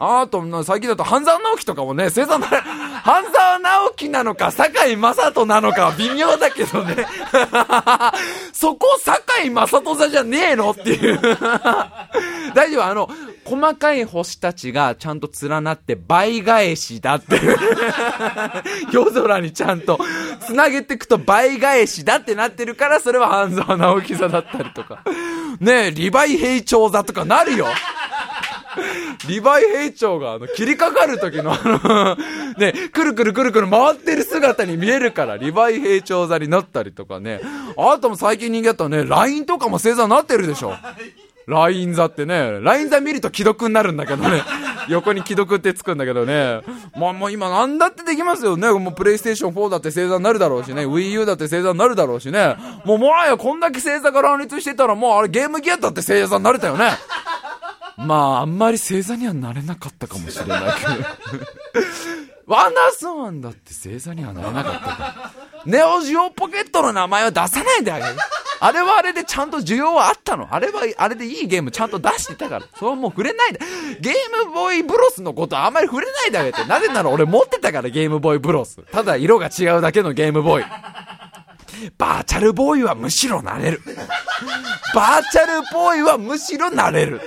[0.00, 2.46] あと、最近だと、半沢直樹とかもね、星座な、
[3.02, 7.04] 半沢直樹なのか、堺雅人なのか微妙だけどね。
[8.54, 11.18] そこ、堺雅人座じゃねえのっていう
[12.54, 13.10] 大丈夫、あの、
[13.44, 17.56] 細かい星たちがちゃんと連なって倍返しだっていう
[18.92, 19.98] 夜空にちゃんと
[20.46, 25.00] 繋げていくと倍返しだってなってるから、それは半沢直樹座だったりとか。
[25.60, 27.66] ねえ、リヴァイ兵長座とかなるよ。
[29.26, 32.16] リヴァイ兵長があの、切りかかる時のあの
[32.56, 37.40] ね、くるくるくるくる回ってる姿に見えるから、リヴァイ兵長座になったりとかね。
[37.76, 40.74] あとも最近人気だったらね、LINE とかも星座になってるでしょ。
[41.48, 44.42] ライン座ってね、ライン座見ると既読になるんだけどね。
[44.88, 46.60] 横に既読ってつくんだけどね。
[46.94, 48.70] まあもう今なんだってできますよね。
[48.70, 50.86] もうプレイステーション4だって星座になるだろうしね。
[50.86, 52.56] Wii U だって星座になるだろうしね。
[52.84, 56.90] もうもはやこんだけ星座が乱立してたらもうあれゲームギアだって星座になれたよね。
[57.98, 60.92] まあ、あんまり星座にはなれなかったかもしれないけど。
[62.46, 65.32] ワンダースワンだって星座にはなれなかったから。
[65.66, 68.12] ネオジオポケットの名前は出さないであげる。
[68.60, 70.48] あれはあれでちゃんと需要はあったの。
[70.50, 72.66] あれはあれでいいゲームちゃんと出してたから。
[72.76, 73.60] それはもう触れないで。
[74.00, 76.64] ゲームボーイブロスのことあんまり触れないであげて。
[76.64, 78.80] なぜなら俺持ってたからゲームボーイブロス。
[78.92, 80.64] ただ色が違うだけのゲームボーイ。
[81.98, 83.82] バーチャルボーイはむしろなれる。
[84.94, 87.20] バーチャルボーイはむしろなれる。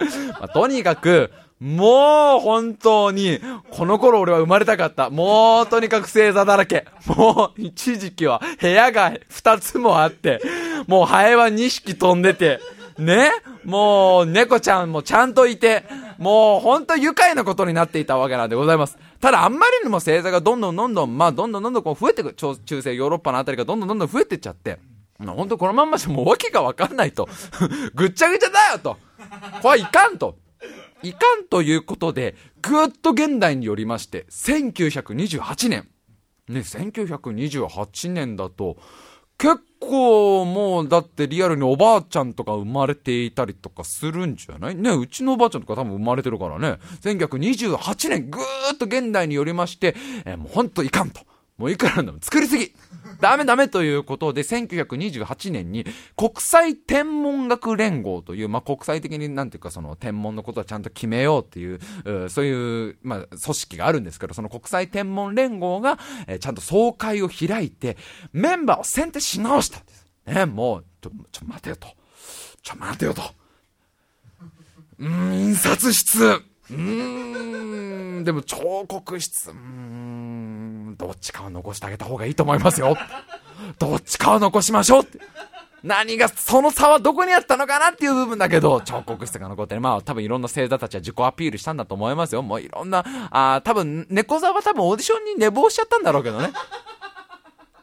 [0.40, 5.10] まあ、とにかく、もう本当に、この頃俺は生まれたかった。
[5.10, 6.86] もうとにかく星座だらけ。
[7.06, 10.40] もう一時期は部屋が二つもあって、
[10.86, 12.60] もうハエは二匹飛んでて、
[12.96, 13.30] ね？
[13.64, 15.84] もう猫ちゃんもちゃんといて、
[16.18, 18.96] もう本当愉快なことになっていたわけなんでございます。
[19.20, 24.78] ただあんまりにも星座がどんどんどんどん、まあどんどんどんどんこう増えてく、中世ヨーロッパのあたりがどんどんどんどん増えてっちゃって、
[25.18, 27.28] 本当このまんまじゃもう訳がわかんないと。
[27.94, 28.96] ぐっちゃぐちゃだよと。
[29.62, 30.38] これはいかんと。
[31.02, 35.88] いかんということで、ぐっと現代によりまして、1928年。
[36.48, 38.76] ね、1928年だと、
[39.36, 44.74] 結構もう、だってリアルにおばあちゃんとか生まれていたりとかするんじゃない？
[44.74, 46.78] ね、うちのおばあちゃんとか多分生まれてるからね。
[47.02, 51.20] 1928年、ぐーっと現代によりまして、えー、もうほんといかんと。
[51.58, 52.72] もういくらなんでも作りすぎ
[53.20, 55.84] ダメダメということで、1928年に
[56.16, 61.80] 国際天文学連合という、まあ、国際的になんていうかその天文のことはちゃんと決めようっていう、
[62.26, 67.96] うそういう、まあ、組織があるんですけど、その国際天文連合が、えー、ちゃんと総会を開いて、
[68.32, 70.06] メンバーを選定し直したんです。
[70.26, 71.88] ね、もう、ちょ、ちょ、待てよと。
[72.62, 73.22] ちょ、待てよと。
[74.98, 76.42] うん、印刷室。
[76.70, 79.50] うーん、でも彫刻室。
[79.50, 82.96] うーん、どっちかは残してあげた方がいいと思いますよ。
[83.78, 85.18] どっちかは残しましょうって。
[85.82, 89.80] 何が、その差はどこにあったのかなっていう部分だけど、彫刻室が残ってね。
[89.80, 92.42] まあ多分いろんな星座たちは自己アピールしたんだと思いますよ。
[92.42, 96.50] もういろんな、あ多分、猫座は多分オーディションに寝坊しちゃったんだろうけどね。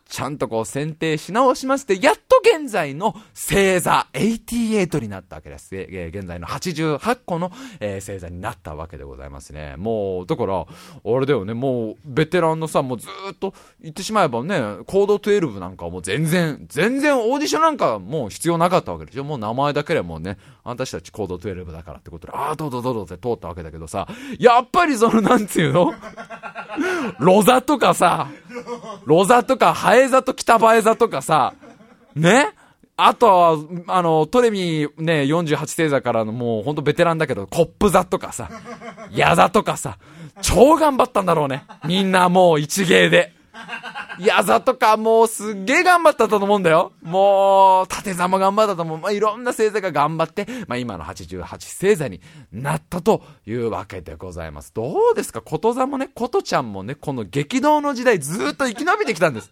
[0.09, 5.69] ちゃんとこう選定し直しまして、やっと現在の星座88になったわけです。
[5.71, 9.75] え現在の88個の、えー、星座になったわけでございますね。
[9.77, 19.23] もう、だから、あれだよね、もう、ベテランのさ、もうずっと言ってしまえばね、コード12なんかもう全然、全然オーディションなんかもう必要なかったわけでしょ。
[19.23, 24.07] もう名前だけでもうね、私たたちコード12だからってことで、ああ、どうぞどうぞって通ったわけだけどさ、
[24.39, 25.93] やっぱりその、なんていうの？
[27.19, 28.29] ロザとかさ、
[29.05, 31.53] ロザとかハエ座と北バエ座とかさ、
[32.15, 32.49] ね？
[32.97, 38.49] あとは、あの、トレミね、48星座からのもうほんとベテランだけど、コップ座とかさ、
[39.11, 39.97] 矢座とかさ、
[40.41, 41.65] 超頑張ったんだろうね。
[41.85, 43.33] みんなもう一芸で。
[44.19, 46.93] 矢座とかもうすっげえ頑張ったと思うんだよ。
[47.01, 48.97] もう、縦座も頑張ったと思う。
[48.97, 52.21] まあ、いろんな星座が頑張って、まあ、今の88星座に
[52.53, 54.71] なったというわけでございます。
[54.73, 55.41] どうですか？
[55.41, 59.51] こと座もね、ことちゃんもね、この激動の時代ずっと生き延びてきたんです。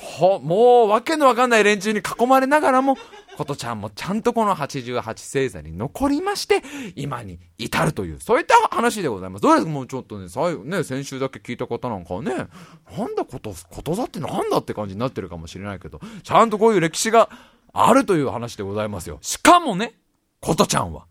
[0.00, 2.96] ほ、もうわけのわかんない連中に囲まれながらも、
[3.36, 6.62] ことちゃんもちゃんとこの88星座に残りまして、
[6.96, 9.42] 今に至るという、そういった話でございます。
[9.42, 9.70] どうですか？
[9.70, 17.30] もうちょっとね、最後ね、先週だけ聞いた方なんかはね、なんだこと、こと座ってなんだって感じになってるかもしれないけど、ちゃんとこういう歴史が
[17.72, 19.18] あるという話でございますよ。
[19.22, 19.94] しかもね、
[20.40, 21.06] ことちゃんは、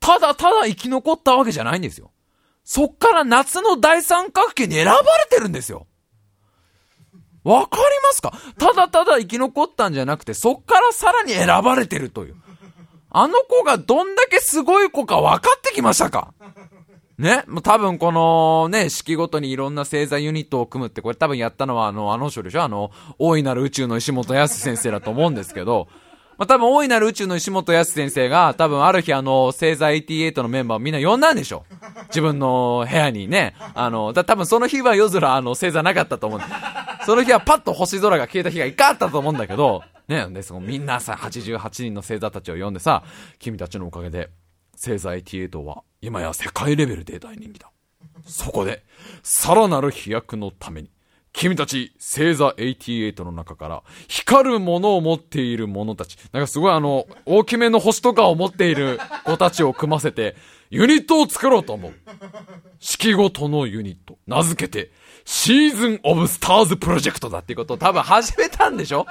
[0.00, 2.10] ただただ生き残ったわけじゃないんですよ。
[2.64, 5.86] そっから夏の大三角形に選ばれてるんですよ。
[7.44, 8.32] わかりますか？
[8.58, 12.36] ただただ生き残ったんじゃなくて、そっからさらに選ばれてるという。
[13.10, 16.32] あの子がどんだけすごい子か分かってきましたか？
[17.18, 17.44] ね？
[17.46, 22.62] もう多分このね、式ごとにいろんな星座ユニットを組むって、これ多分やったのはあの、あの人でしょ？
[22.62, 25.88] あの、大いなる宇宙の石本康先生だと思うんですけど、
[26.42, 31.64] まあ、多分大いなる宇宙の石本康先生が、多分ある日あの、星座88のメンバーをみんな呼んだんでしょ
[32.08, 33.54] 自分の部屋にね。
[33.76, 36.40] あの、だ多分その日は夜空あの、星座なかったと思う。
[37.06, 43.04] その日はパッと星空が消えた日が一回あったと思うんだけど、ね、で、そのみんなさ、88人の星座たちを呼んでさ、
[43.38, 44.28] 君たちのおかげで、
[44.74, 47.70] 星座88は今や世界レベルで大人気だ。
[48.26, 48.82] そこで、
[49.22, 50.90] さらなる飛躍のために、
[51.32, 56.18] 君たち、星座88の中から、光るものを持っている者たち。
[56.32, 60.36] なんかすごいあの、大きめの星とかを持っている子たちを組ませて、
[60.70, 61.92] ユニットを作ろうと思う。
[62.80, 64.18] 式ごとのユニット。
[64.26, 64.90] 名付けて、
[65.24, 69.06] シーズンオブスターズプロジェクトだっていうことを多分始めたんでしょ？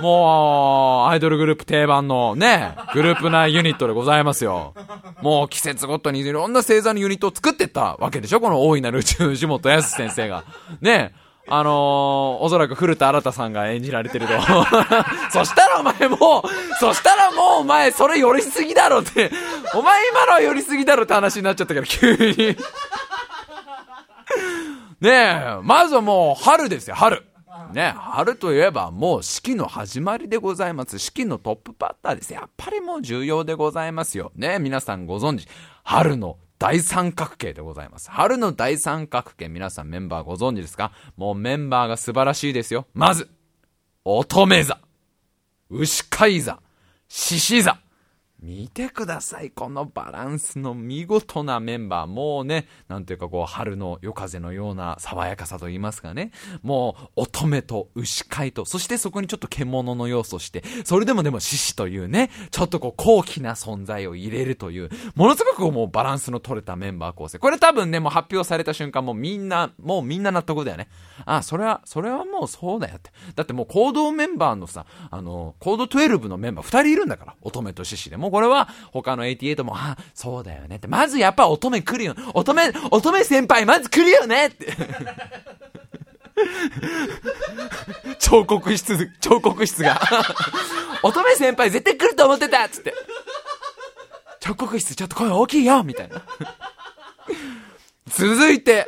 [0.00, 4.74] もう、アイドルグループ定番のね、グループ内ユニットでございますよ。
[5.22, 10.44] もう季節ごとにいろんな星座のユニットを作ってったわけでしょこの大いなる宇宙地元康先生が。
[10.80, 11.14] ね。
[11.52, 14.32] あのー、おそらく古田新太さんが演じられてると。
[15.32, 19.32] そしたらお前もう、そしたらもうお前それ寄りすぎだろって、
[19.74, 22.56] お前今のは寄りすぎだろって話になっちゃったから、急に。
[25.00, 27.24] ねえ、まずはもう春ですよ、春。
[27.70, 30.98] ね、春といえばもう四季の始まりでございます。
[30.98, 32.32] 四季のトップバッターです。
[32.32, 34.32] やっぱりもう重要でございますよ。
[34.34, 35.48] ね、皆さんご存知、
[35.82, 38.10] 春の大三角形でございます。
[38.10, 40.92] 春の大三角形、皆さんメンバーご存知ですか？
[41.16, 42.86] もうメンバーが素晴らしいですよ。
[42.92, 43.30] まず、
[44.04, 44.78] 乙女座、
[45.70, 46.60] 牛飼い座、
[47.08, 47.78] 獅子座、
[48.42, 49.50] 見てください。
[49.50, 52.06] このバランスの見事なメンバー。
[52.06, 56.32] もうね、なんていうかこう、春の夜風のような爽やかさと言いますかね。
[56.62, 67.38] もう、乙女と牛飼いと、そしてそこにちょっと獣の要素して、それでもでも獅子というね、ちょっとこう、高貴な存在を入れるという、ものすごくもうバランスの取れたメンバー構成。
[67.38, 70.88] これ多分ね、もう発表された瞬間もうみんな、もうみんな納得だよね。
[71.26, 73.10] あ、それは、それはもうそうだよって。
[73.34, 77.34] だってもう行動メンバーのさ、あの、コード12のメンバー2人いるんだから。
[77.42, 78.16] 乙女と獅子で。
[78.16, 80.88] もこれは他の88も、あ、そうだよねって。
[80.88, 82.14] まずやっぱ乙女来るよ。
[82.34, 84.76] 乙女、乙女先輩まず来るよねって。
[88.18, 90.00] 彫刻室、彫刻室が
[91.02, 92.94] 乙女先輩絶対来ると思ってたっつって。
[94.40, 96.22] 彫刻室ちょっと声大きいよみたいな。
[98.06, 98.86] 続いて、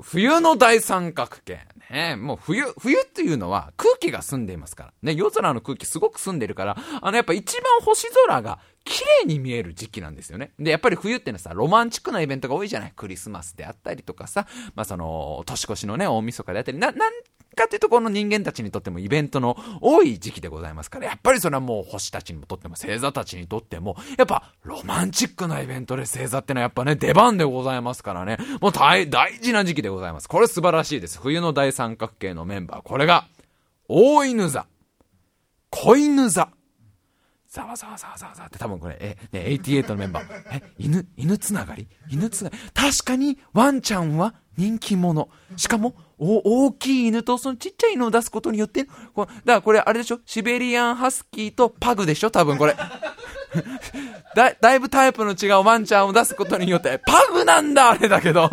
[0.00, 1.66] 冬の大三角形。
[1.90, 4.92] ね、もう冬、冬っていうのは空気が澄んでいますから。
[5.02, 10.52] ね、夜空の空気すごく澄んでるから、あのやっぱ一番星空が綺麗に見える時期なんですよね。
[10.58, 17.12] で、やっぱり冬ってのはさ、ロマンチックなイベントが多いじゃないクリスマスであったりとかさ、まあその、年越しのね、大晦日であったり、な、なん
[17.54, 30.28] かっていうとこの人間たちにとってもイベントの多い時期でございますから、やっぱりそれはもう星たちにとっても星座たちにとっても、やっぱロマンチックなイベントで星座ってのはやっぱね、出番でございますからね、もう大、大事な時期でございます。
[30.28, 31.18] これ素晴らしいです。
[31.20, 33.26] 冬の大三角形のメンバー、これが、
[33.88, 34.66] 大犬座、
[35.70, 36.50] 子犬座、
[37.54, 40.58] ざわざわざわざわざって多分これ、え、ね、88のメンバー。
[40.58, 45.28] え、犬、犬つながり犬つながり確かにワンちゃんは人気者。
[45.56, 52.74] しかも、お、大きい犬とそのちっちゃい犬を出すことによって、こだからこれあれでしょシベリアンハスキーとパグでしょ多分これ。
[54.34, 58.50] だ、だいぶタイプの違うワンちゃんを出すことによって、パグなんだあれだけど。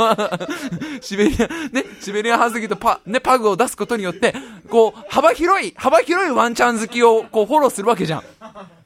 [1.02, 4.36] シベリア、ね、シベリアンハスキーとパ、ね、パグを出すことによって、
[4.70, 8.24] こう、幅広い、幅広いワンちゃん好きを、こう、フォローするわけじゃん。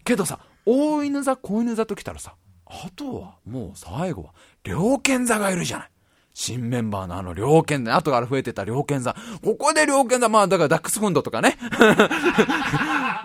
[0.06, 2.36] けどさ、大犬座、小犬座と来たらさ、
[2.66, 4.34] あとは、もう最後は、
[4.64, 5.92] 猟犬座がいるじゃない。
[6.38, 9.16] 新メンバーのあの猟犬座、後から増えてた猟犬座。
[9.42, 11.58] ここで猟犬座、まあだからダックスフンドとかね。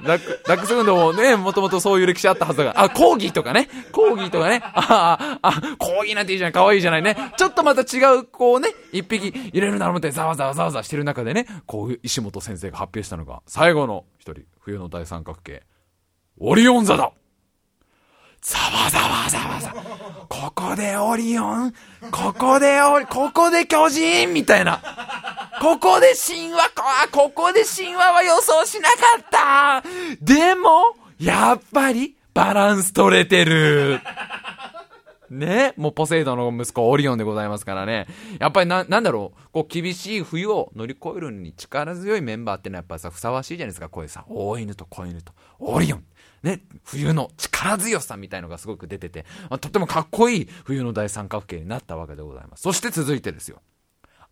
[0.06, 3.68] ダック、スフンドもね、もともとそういう歴史あったはずだが、あ、コーギーとかね。
[3.92, 4.60] コーギーとかね。
[4.62, 7.16] ああ、あ、コーギーなんていいじゃない、可愛いじゃないね。
[7.36, 15.64] ちょっとまた違う、こうね、一匹入れるなら思ってざわざわざわざわしてる中でね、こういう石本先生が発表したのが、最後の一人、冬の大三角形。
[16.42, 17.12] オリオン座だ
[18.40, 19.74] ざわざわざわざ。
[20.26, 21.74] ここでオリオン、
[22.10, 24.32] ここでオリ、ここで巨人？
[24.32, 24.80] みたいな。
[25.60, 26.70] ここで神話、
[27.12, 29.82] ここで神話は予想しなかった
[30.22, 34.00] でも、やっぱり、バランス取れてる。
[35.28, 38.06] ね、もうポセイドの息子オリオンでございますからね。
[38.38, 43.90] やっぱりな、なんだろう、こう厳しい冬を乗り越えるに力強いメンバーってのはやっぱさ、ふさわしいじゃないですか。
[43.90, 46.04] こういうさ、大犬と子犬とオリオン。
[46.42, 52.62] ね、冬の力強さみたいのがすごく出てて、まあ、とってもかっこいい冬の大三角形になったわけでございます。
[52.62, 53.60] そして続いてですよ。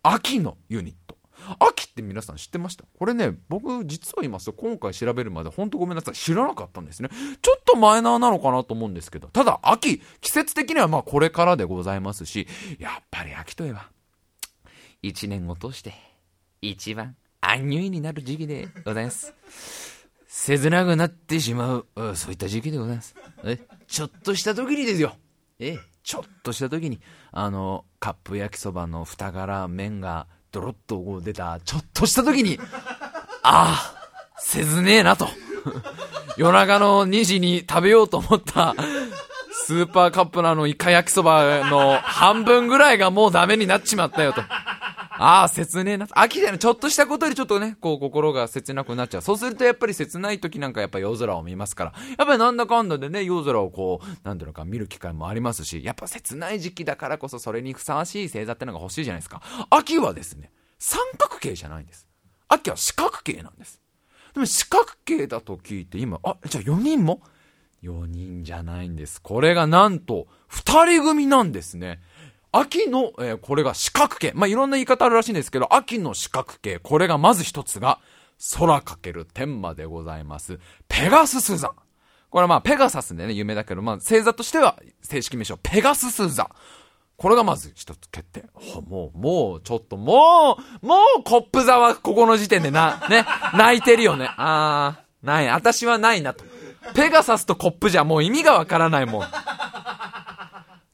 [0.01, 1.17] 秋のユニット。
[1.59, 2.83] 秋って皆さん知ってました？
[2.97, 6.13] これね、僕実は言います今回調べるまで本当ごめんなさい。
[6.13, 7.09] 知らなかったんですね。
[7.41, 12.45] ちょっとマイナーなのかなと思うんですけど、ただ秋、季節的にはまあこれからでございますし、
[12.77, 13.87] やっぱり秋といえば、
[15.01, 15.93] 一年を通して
[16.61, 19.33] 一番アンニュイになる時期でございます。
[20.31, 23.15] 切なくなってしまう、そういった時期でございます。
[23.43, 25.15] え、ちょっとした時にですよ。
[25.57, 26.99] え、ちょっとした時に、
[27.31, 32.59] あの、カップ焼きそばの蓋から麺がドロッと出た、ちょっとした時に、
[33.41, 33.95] あ
[34.31, 35.27] あ、切ねえなと。
[36.37, 38.75] 夜中の2時に食べようと思った、
[39.65, 44.43] スーパーカップのあのイカ焼きそばの半分ぐらいがもうダメになっちまったよと。
[45.21, 46.07] ああ、切ねえな。
[46.11, 49.21] 秋でのちょっとしたことよりちょっとね、こう心が切なくなっちゃう。
[49.21, 59.41] そうするとやっぱり切ない時なんかやっぱ夜空を見ますから、やっぱりなんだかんだでね、夜空をこう、なんていうか見る機会もありますし、やっぱ切ない時期だからこそそれにふさわしい星座ってのが欲しいじゃないですか。
[59.69, 62.07] 秋はですね、三角形じゃないんです。
[62.47, 63.81] 秋は四角形なんです。
[64.33, 67.21] でも四角形だと聞いて今、あ、じゃあ4人も
[67.83, 69.21] ?4 人じゃないんです。
[69.21, 71.99] これがなんと、2人組なんですね。
[72.51, 74.31] 秋の、えー、これが四角形。
[74.33, 76.79] まあ、いろんな言い方あるらしいんですけど、秋の四角形。
[76.79, 77.99] これがまず一つが、
[78.57, 80.59] 空かける天馬でございます。
[80.87, 81.73] ペガスス座。
[82.29, 86.49] これはまあ、ペガサスでね、有名だけど、まあ、星座としては正式名称、ペガスス座。
[87.17, 88.45] これがまず一つ決定。
[88.87, 93.25] もう、もう、ちょっと、もう、もう、コップ座はここの時点でな、ね、
[93.57, 94.29] 泣いてるよね。
[94.37, 95.47] あー、ない。
[95.49, 96.45] 私はないなと。
[96.95, 99.27] ペガサスとコップじゃもう意味がわからないもん。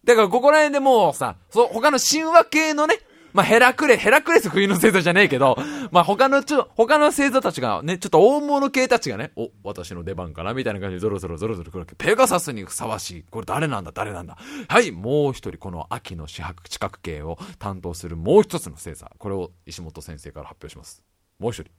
[0.05, 2.99] だからここら辺でもうさ、そ他の神話系のね、
[3.33, 5.57] まあ、ヘラクレ、ヘラクレス冬の星座じゃねえけど、
[5.91, 11.95] まあ、他のちょ、他の星座たちがね、ちょっと大物系たちがね、お、私の出番かなみたいな感じでゾロゾロゾロゾロ来るわけ。
[11.95, 13.25] ペガサスにふさわしい。
[13.29, 13.91] これ誰なんだ？
[13.93, 14.37] 誰なんだ？
[14.69, 19.11] はい、もう一人この秋の四白地角形を担当するもう一つの星座。
[19.17, 21.03] これを石本先生から発表します。
[21.37, 21.71] もう一人。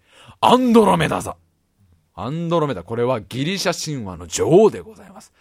[0.42, 1.38] アンドロメダ座。
[2.14, 2.82] アンドロメダ。
[2.82, 5.32] これはギリシャ神話の女王でございます。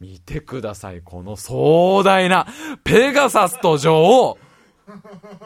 [0.00, 1.02] 見てください。
[1.02, 2.46] この壮大な、
[2.84, 4.38] ペガサスと女王。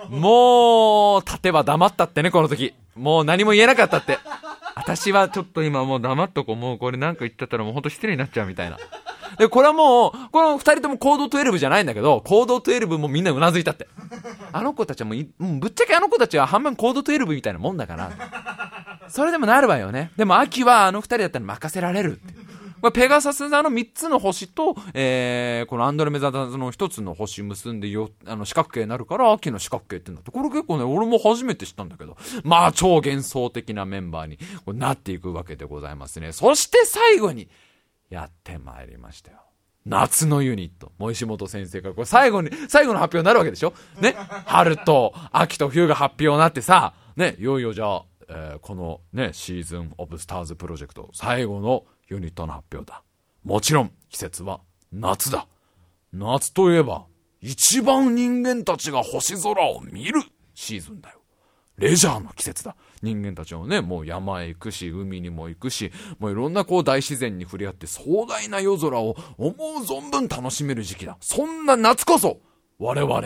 [0.09, 2.73] もう、立てば黙ったってね、この時。
[2.95, 4.19] もう何も言えなかったって。
[4.77, 6.57] 私はちょっと今もう黙っとこう。
[6.57, 8.79] もうこれなんか言ってたらもうほんと失礼になっちゃうみたいな。
[9.39, 13.89] で、これはもう、この二人ともコード12じゃないんだけど、コード12もみんな頷いたって。
[14.53, 18.13] あの子たちはもう、もうぶっちゃけあの子たちは半分コード12みたいなもんだから。
[19.09, 20.13] それでもなるわよね。
[20.17, 22.45] でも秋はあの二人だったら任せられるって。
[22.85, 30.31] これペガサス座の3つの星と、えー、このアンドレメザ座の1つの星結んでよ、あの、四角形になるから、秋の四角形って言うんだって。
[30.31, 32.19] これ結構ね、俺も初めて知ったんだけど。
[32.43, 34.39] まあ、超幻想的なメンバーに
[34.79, 36.33] なっていくわけでございますね。
[36.33, 37.49] そして最後に、
[38.11, 39.39] やってまいりましたよ。
[39.87, 40.93] 夏のユニット。
[40.99, 43.73] もう石本先生からこれ最後に、最後の発表になるわけでしょ？
[44.03, 44.15] ね？
[44.45, 53.03] 春と秋と冬が発表になってさ、ね、いよいよじゃあ、えー、このね、シーズンオブスターズプロジェクト、最後のユニットの発表だ。
[53.45, 54.61] もちろん、季節は
[54.93, 55.47] 夏だ。
[56.13, 57.07] 夏といえば、
[57.41, 60.23] 一番人間たちが星空を見る
[60.55, 61.21] シーズンだよ。
[61.77, 62.77] レジャーの季節だ。
[63.03, 71.17] 人間たちもね、もう山へ行くし、海にも行くし、もういろんなこう大自然に触れ合って壮大な夜空を思う存分楽しめる時期だ。
[71.21, 72.41] そんな夏こそ、
[72.79, 73.23] 我々、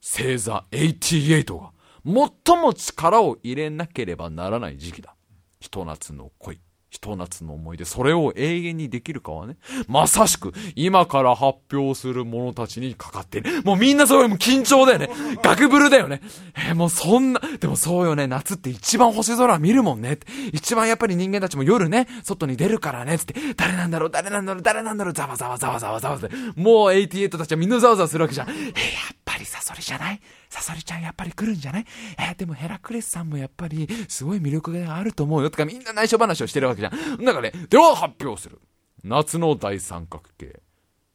[0.00, 1.72] 星座88が、
[2.04, 5.14] 最も力を入れなければならない時期だ。
[5.60, 6.58] ひと夏の恋。
[6.90, 13.62] ひと夏の思い出、それを永遠にできるかはね、まさしく、今から発表する者たちにかかっている。
[13.62, 15.08] もうみんなそういう、緊張だよね。
[15.40, 16.20] ガクブルだよね。
[16.56, 20.18] えー、もうそんな、でもそうよね、夏って一番星空見るもんね。
[20.52, 28.50] 一番やっぱり人間たちも夜ね、外に出るからね、つって、誰なんだろう、誰なんだろう、誰なんだろう、ざわざわざわざわざわって、もう88たちはみんなざわざわするわけじゃん。
[28.50, 30.20] えー、りサソリじゃない？
[30.48, 31.86] サソリちゃんやっぱり来るんじゃない？
[32.18, 37.24] えー、でもヘラクレスさんもやっぱりすごい魅力があると思うよとかみんな内緒話をしてるわけじゃん。
[37.24, 38.60] だからね、では発表する。
[39.02, 40.60] 夏の大三角形。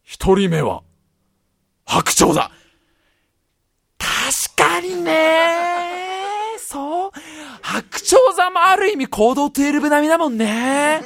[0.03, 0.83] 一人目は、
[1.85, 2.51] 白鳥だ
[3.97, 7.11] 確かにねそう
[7.65, 11.01] 白鳥座もある意味行動12並みだもんね。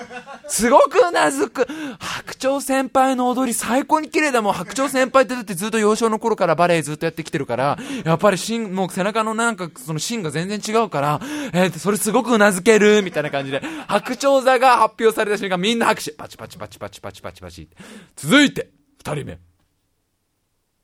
[0.50, 1.66] すごくうなずく。
[2.00, 4.54] 白鳥先輩の踊り最高に綺麗だもん。
[4.54, 11.22] 白鳥先輩ってだってずっと幼少の頃からバレエずっとやってきてるから、やっぱり芯、もう背中のなんかその芯が全然違うから、
[11.54, 13.62] えー、それすごくうなずける、みたいな感じで。
[13.88, 16.12] 白鳥座が発表された瞬間みんな拍手。
[16.12, 17.70] パチパチパチパチパチパチパチ。
[18.18, 19.40] 続いて、二人目。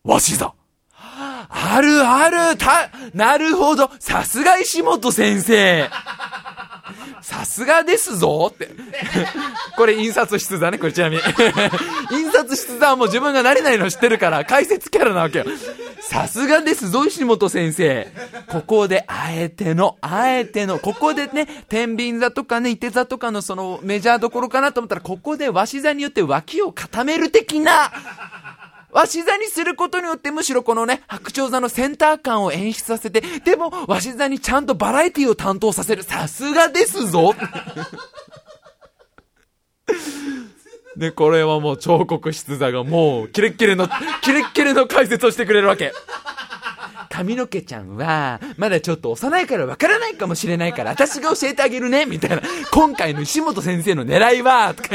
[0.05, 0.53] わし座。
[1.49, 3.89] あるある、た、なるほど。
[3.99, 5.89] さすが石本先生。
[7.21, 8.69] さすがですぞって。
[9.75, 11.23] これ印刷室だね、これちなみに。
[12.11, 15.45] 印刷室だはもう自分が慣れないの知ってるから、解説キャラなわけよ。
[16.01, 18.07] さすがですぞ、石本先生。
[18.47, 27.91] ここで、あえての、あえての、ここでね、天秤座とかね、伊手座とかのそのメジャーどころかなと思ったら、ここで鷲座によって脇を固める的な、
[29.05, 36.03] し座にすることによってむしろこのね、白鳥座のセンター感を演出させて、でも、わし座にちゃんとバラエティを担当させる。
[36.03, 37.35] さすがですぞ
[40.95, 43.89] で、これはもう彫刻室座がもう、キレッキレの、
[44.21, 45.91] キレッキレの解説をしてくれるわけ。
[47.09, 52.41] 髪の毛ちゃんは、まだちょっと幼いからわからないかもしれないから、私が教えてあげるね、みたいな。
[52.71, 54.89] 今回の石本先生の狙いは、とか。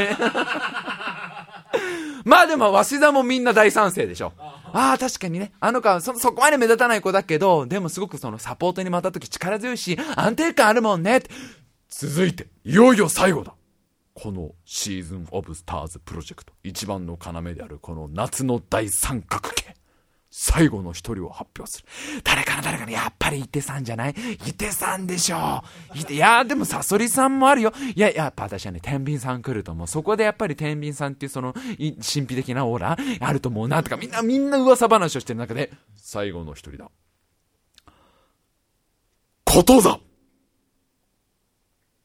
[2.25, 4.33] まあでも、鷲田もみんな大賛成でしょ。
[4.37, 5.51] ああ、確かにね。
[5.59, 11.23] あの子はそ、そこまで目立たない子だけど、でもすごくそのサポートにまた時力強いし、安定感あるもんね。
[11.89, 13.53] 続いて、いよいよ最後だ。
[14.13, 19.75] このシーズンオブスターズプロジェクト、一番の要であるこの夏の大三角形。
[20.33, 21.87] 最後の一人を発表する。
[22.23, 24.15] 誰かな誰かなやっぱり伊手さんじゃない？
[24.47, 25.61] 伊手さんでしょ
[26.09, 26.13] う。
[26.13, 27.73] いや、でもサソリさんもあるよ。
[27.95, 29.87] いや、やっぱ私はね、天秤さん来ると思う。
[29.87, 32.97] そこでやっぱり天秤さんっていうその、神秘的なオーラ？
[33.19, 36.89] あると思うな、とか、みんな、みんな噂話をしてる中で、最後の一人だ。
[39.43, 39.99] こと座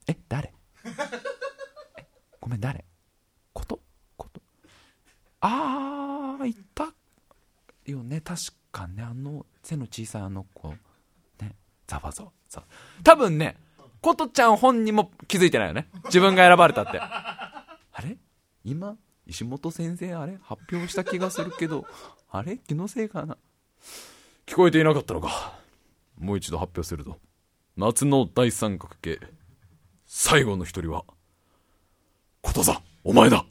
[0.09, 0.53] え、誰？
[2.41, 2.85] ごめん、誰？
[3.53, 3.79] こと？
[4.17, 4.41] こと？
[5.41, 6.93] あー、いった
[7.93, 8.21] よね。
[8.21, 9.03] 確かね。
[9.03, 10.69] あの背の小さいあの子。
[11.41, 11.57] ね。
[11.87, 12.63] ざわざわざ
[13.03, 13.57] 多分ね
[14.01, 15.89] ことちゃん本人も気づいてないよね。
[16.05, 16.99] 自分が選ばれたって。
[17.01, 18.19] あれ？
[18.65, 18.97] 今？
[19.27, 20.39] 石本先生あれ？
[20.43, 21.87] 発表した気がするけど。
[22.31, 22.59] あれ？
[22.59, 23.37] 気のせいかな？
[24.47, 25.59] 聞こえていなかったのか。
[26.19, 27.19] もう一度発表すると。
[27.77, 29.19] 夏の大三角形。
[30.07, 31.05] 最後の一人は
[32.41, 33.45] こと座お前だ。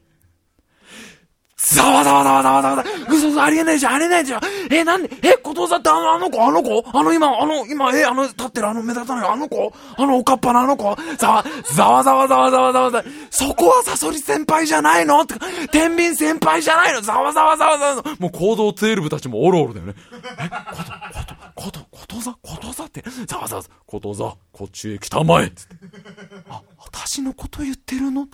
[1.58, 2.84] ざわざわざわざわざわざ。
[3.10, 4.41] 嘘嘘、ありえないじゃん、ありえないじゃん。
[4.70, 13.03] え、なんで、え、ことざってあの、あの子、あの子あの今、あの、今、え、あの、立ってるあの目立たないあの子あのおかっぱのあの子ざわ、ざわざわざわざわざわざ。
[13.30, 18.03] そこはサソリ先輩じゃないのってか、天秤先輩じゃないのざわざわざわざわ。
[18.20, 19.93] もう行動ツール部たちもおろおろだよね。
[20.39, 20.49] え、
[21.56, 25.76] こと、こと、こと、ことざ、ことざって、ざわざわざ、ことざ、こっちへ来たまえつって。
[26.49, 28.28] あ、私のこと言ってるの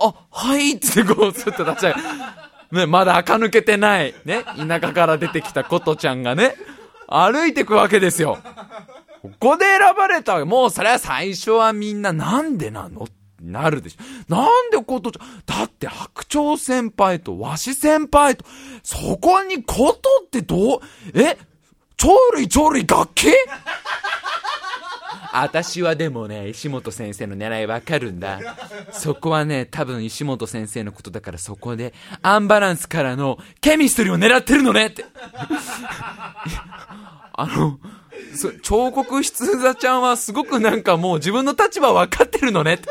[0.00, 1.94] あ、はいってこう、ずっと出しちゃう。
[2.72, 6.56] ね、まだ垢抜けてない、ね、田舎から出てきたことちゃんがね、
[7.06, 8.38] 歩いてくわけですよ。
[9.20, 13.06] ここで選ばれたもうそれは最初はみんななんでなの？
[13.40, 14.34] なるでしょ。
[14.34, 18.44] なんでことちゃん、だって白鳥先輩と和紙先輩と、
[18.82, 20.80] そこにことってどう、
[21.14, 21.36] え？
[21.96, 23.26] 鳥類鳥類楽器
[25.32, 28.40] 私はでもね、石本先生の狙いわかるんだ。
[28.92, 35.04] そこはね、多分石本先生のことだからそこで、アンバランスからのケミストリーを狙ってるのねって。
[37.34, 37.78] あの、
[38.62, 42.88] 彫刻室座ちゃんはすごくなんかもう自分の立場分かってるのねって。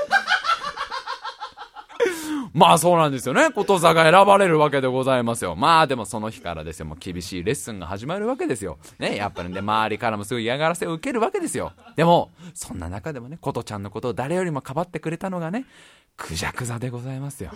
[2.54, 3.52] まあそうなんですよね。
[3.52, 5.56] ことざが選ばれるわけでございますよ。
[5.56, 8.78] まあでもその日からですよ、もう厳しいレッスンが始まるわけですよ。
[9.00, 11.74] ね、やっぱりね、周りからもすごい嫌がらせを受けるわけですよ。
[11.96, 15.66] でも、そんな中でもね、ことちゃんのことを誰よりもかばってくれたのがね、
[16.18, 17.52] クジャク座でございますよ。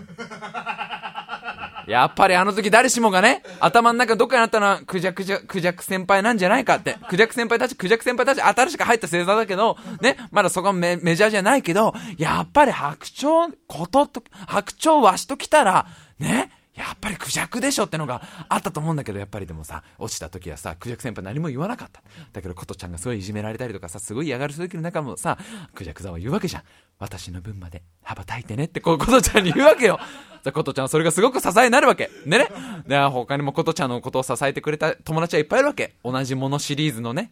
[1.87, 6.97] やっぱりあの時誰しもがね、頭の中どっかにあったのは、クジャクジャ、クジャク先輩なんじゃないかって。
[7.09, 15.85] クジャク先輩たち、クジャク先輩たち、新しく入った星座だけど、ね、まだそこはメメジャーじゃないけど、やっぱり白鳥、ことと、白鳥わしと来たら、
[16.19, 22.01] ね、やっぱりクジャクでしょってのがあったと思うんだけど、やっぱりでもさ、落ちた時はさ、クジャク先輩何も言わなかった。
[22.33, 25.37] だけど、ことちゃんがすごいいじめられたりとかさ、すごい嫌がる時の中もさ、
[25.73, 26.63] クジャク座は言うわけじゃん。
[26.99, 29.99] 私の分まで羽ばたいてねって、こう、ことちゃんに言うわけよ。
[30.43, 32.09] じゃ、ことちゃんはそれがすごく支えになるわけ。
[32.25, 32.49] でね。
[32.87, 35.95] で、他にもことちゃんのことを支えてくれた友達はいっぱいいるわけ。
[36.03, 37.31] 同じものシリーズのね、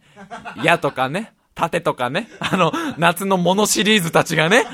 [0.62, 4.64] 矢とかね、盾とかね、あの、夏のものシリーズたちがね、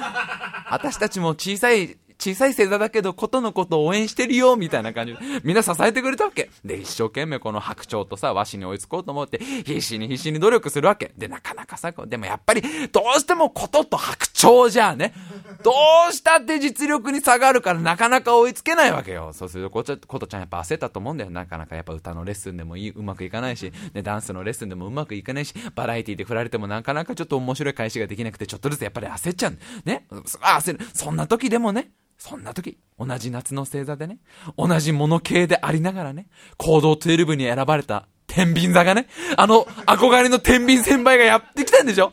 [0.71, 6.51] 私たちも小さい小さい星座だけど、ことのことを応援してるよ、みたいな感じで、みんな支えてくれたわけ。
[6.65, 11.13] で、一生懸命この白鳥とさ、和紙に追いつこうと思って、必死に必死に努力するわけ。
[11.17, 12.63] で、なかなかさ、でもやっぱり、
[12.93, 15.15] どうしてもことと白鳥じゃあね。
[15.63, 15.73] ど
[16.11, 19.33] うしたって実力に差があるからなかなか追いつけないわけよ。
[19.33, 21.31] そうするとこ、とちゃんやっぱ焦ったと思うんだよ。
[21.31, 29.59] なかなかやっぱ歌のレッスンでもいい、うまくいかないし、ね、ダンスのレッスンでもうまくいかないし、バラエティで振られてもなかなかちょっと面白い返しができなくて、ちょっとずつやっぱり焦っちゃう。
[29.85, 30.07] ね。
[30.11, 30.87] 焦る。
[30.95, 31.91] そんな時でもね、
[32.21, 34.19] そんな時、同じ夏の星座でね、
[34.59, 39.09] 同じもの系でありながらね、行動12に選ばれた天秤座がね、
[39.39, 42.13] あの憧れの天秤先輩がやってきたんでしょ？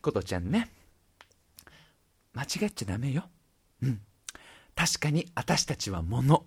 [0.00, 0.70] ことちゃんね、
[2.32, 3.24] 間違っちゃダメよ。
[3.82, 4.00] うん。
[4.74, 6.46] 確かに私たちは物。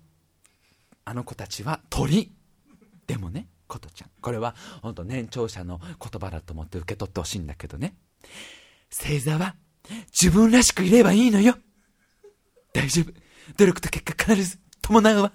[1.05, 2.31] あの子たちは鳥。
[3.05, 4.09] でもね、ことちゃん。
[4.21, 7.95] これは本当年長者の言葉だと思って受け取ってほしいんだけどね。
[8.91, 9.55] 星座は
[10.19, 11.55] 自分らしくいればいいのよ。
[12.76, 13.13] 大丈夫。
[13.57, 15.32] 努力と結果必ず伴うわ。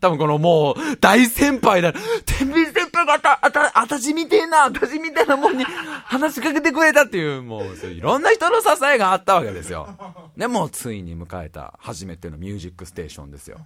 [0.00, 1.92] 多分このもう、大先輩だ。
[2.24, 5.64] 天秤先輩があた、あた、あたしみてえな、あたしみてえなもんに
[6.04, 9.88] 話しかけてくれたっていう、もう、いろんな人の支えがあったわけですよ。
[10.36, 13.58] で、もうついに迎えた初めてのミュージックステーションですよ。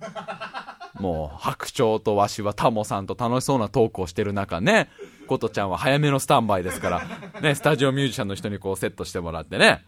[0.94, 4.88] もう、白鳥とわしはタモさんと楽しそうなトークをしてる中ね、
[5.32, 9.82] ことちゃんは早めのスタンバイですから、ね、スタジオミュージシャンの人にこうセットしてもらってね、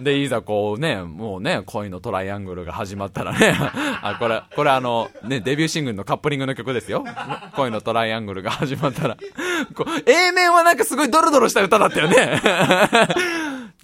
[0.00, 3.54] で、いざこうね、もうね、恋のトライアングルが始まったらね、
[4.02, 7.04] あ、これ、これあの、ね、デビューシングルのカップリングの曲ですよ。
[7.54, 9.16] 恋のトライアングルが始まったら、
[9.74, 12.40] こう、A 面はなんかすごいドロドロした歌だったよね。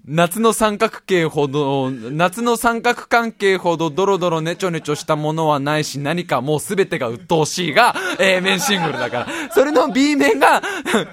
[0.05, 9.27] 夏の三角形ほど、夏の三角関係ほどドロドロネチョネチョしたものはないし、何かもうすべてが鬱陶しいが、A 面シングルだから。
[9.53, 10.61] それの B 面が、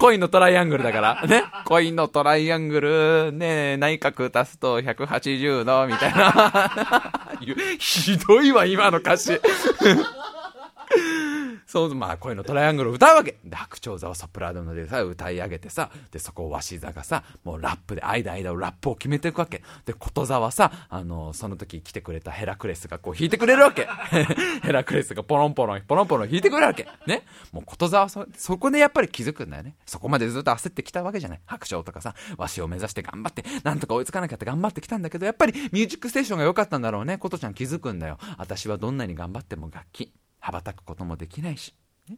[0.00, 1.24] 恋のトライアングルだから。
[1.28, 1.44] ね。
[1.66, 6.72] 恋のトライアングル、ね内角足すと180度、みたいな。
[7.78, 9.40] ひどいわ、今の歌詞。
[11.70, 13.36] そう、まあ、声のトライアングルを歌うわけ。
[13.44, 19.62] で、白鳥座をソプラノでさ、歌い上げてさ、で、そこを鷲座がさ、もうラップで、間間をラップを決めていくわけ。
[19.86, 23.86] で、こと座はさ、あの、その時来てくれたヘラクレスがこう弾いてくれるわけ。
[24.64, 26.88] ヘラクレスがポロンポロン、ポロンポロン弾いてくれるわけ。
[27.06, 27.22] ね。
[27.52, 29.76] もうこと座はそ、そこでやっぱり気づくんだよね。
[29.86, 31.40] そこまでずっと焦ってきたわけじゃない。
[31.46, 37.16] 白鳥とかさ、わしを目指して頑張って、なんとか追いつかなきゃって頑張ってきたんだけど、やっぱりミュージックステーションが良かったんだろうね。
[37.16, 38.18] ことちゃん気づくんだよ。
[38.38, 40.12] 私はどんなに頑張っても楽器。
[40.40, 41.74] 羽ばたくこともできないし、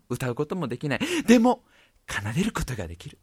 [0.09, 1.01] 歌うこともできない。
[1.27, 1.65] でも、
[2.09, 3.19] 奏でることができる。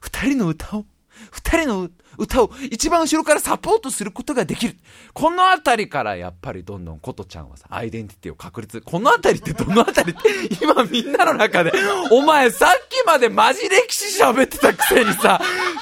[0.00, 0.86] 二人の歌を
[1.30, 4.76] 二人の歌を一番後ろからサポートすることができる。
[5.14, 8.80] このあたりからやっぱりどんどんことちゃんはさ、アイデンティティを確立。
[8.80, 10.20] このあたりってどのあたりって
[10.60, 11.72] 今みんなの中で、
[12.10, 15.40] お前さっきまでマジ歴史喋ってたくせにさ、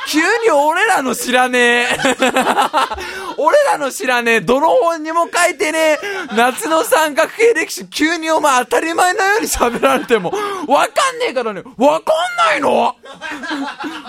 [0.09, 1.89] 急に俺らの知らねえ。
[3.39, 4.41] 俺らの知らねえ。
[4.41, 5.99] どの本にも書いてねえ。
[6.37, 10.31] 夏の三角形歴史、急にお前当たり前のように喋られても、
[10.69, 11.63] わかんねえからね。
[11.77, 12.95] わかんないの？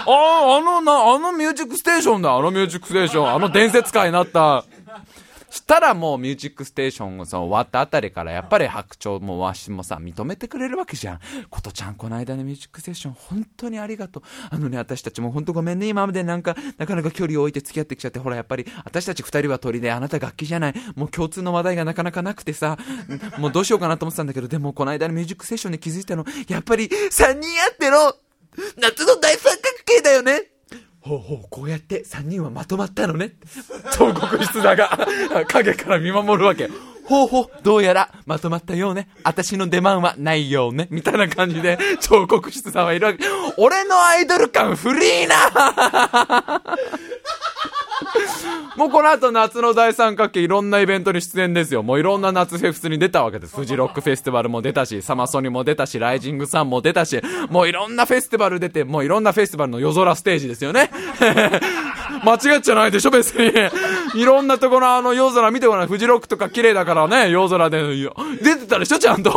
[0.08, 3.30] あ、あのな、あのミュージックステーションだ、あのミュージックステーション。
[3.30, 4.66] あの伝説界になった。
[5.50, 11.20] したらもうミュージックステーションその終わったあたりからやっぱり白鳥もわしもさ、認めてくれるわけじゃん。
[11.50, 14.24] ことちゃん、この間のミュージックステーション、本当にありがとう。
[14.50, 20.74] あのね、私たちも本当ごめんね、今までなんか、なかなか距離を置いて付き合ってきちゃって、ほら、やっぱり、私たち二人は鳥で、あなた楽器じゃない。
[20.96, 22.78] もう共通の話題がなかなかなくてさ、
[23.38, 28.14] もうどうしようかなと思ってたんだけど、でもこの間のミュージックステーションで気づいたの、やっぱり、三人あっての、
[28.78, 30.57] 夏の大三角形だよね。
[31.02, 33.34] ほうほう、こうやって3人はまとまったのね。
[33.94, 35.08] 彫刻室だが、
[35.48, 36.70] 影から見守るわけ。
[37.06, 39.08] ほうほう、どうやらまとまったようね。
[39.24, 40.88] 私の出番はないようね。
[40.92, 43.24] みたいな感じで、彫刻室さんはいるわけ。
[43.56, 46.62] 俺のアイドル感フリーな
[48.76, 51.84] もうこの後夏の大三角形いろんなイベントに出演ですよ。
[51.84, 53.56] もういろんな夏フェスに出たわけです。
[53.56, 60.92] フジロックフェスティバルも出たし、サマソニも出たし、ライジングサンも出たし、もういろんなフェスティバル出て、もういろんなフェスティバルの夜空ステージですよね。
[62.24, 63.52] 間違っちゃないでしょ、別に。
[64.22, 65.88] いろんなところあの夜空見てごらん。
[65.88, 67.78] フジロックとか綺麗だからね、夜空で。
[68.42, 69.32] 出てたでしょ、ちゃんと。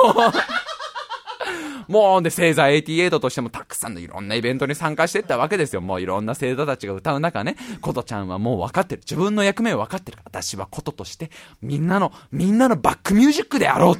[1.91, 5.81] もう、で、星座88としてもたくさんのいろんなイベントに参加していったわけですよ。
[5.81, 9.03] もういろんな星座たちが歌う中ね、ことちゃんはもう分かってる。
[9.05, 10.19] 自分の役目を分かってる。
[10.25, 13.95] 私はこととして、みんなの、みんなのバックミュージックであろう。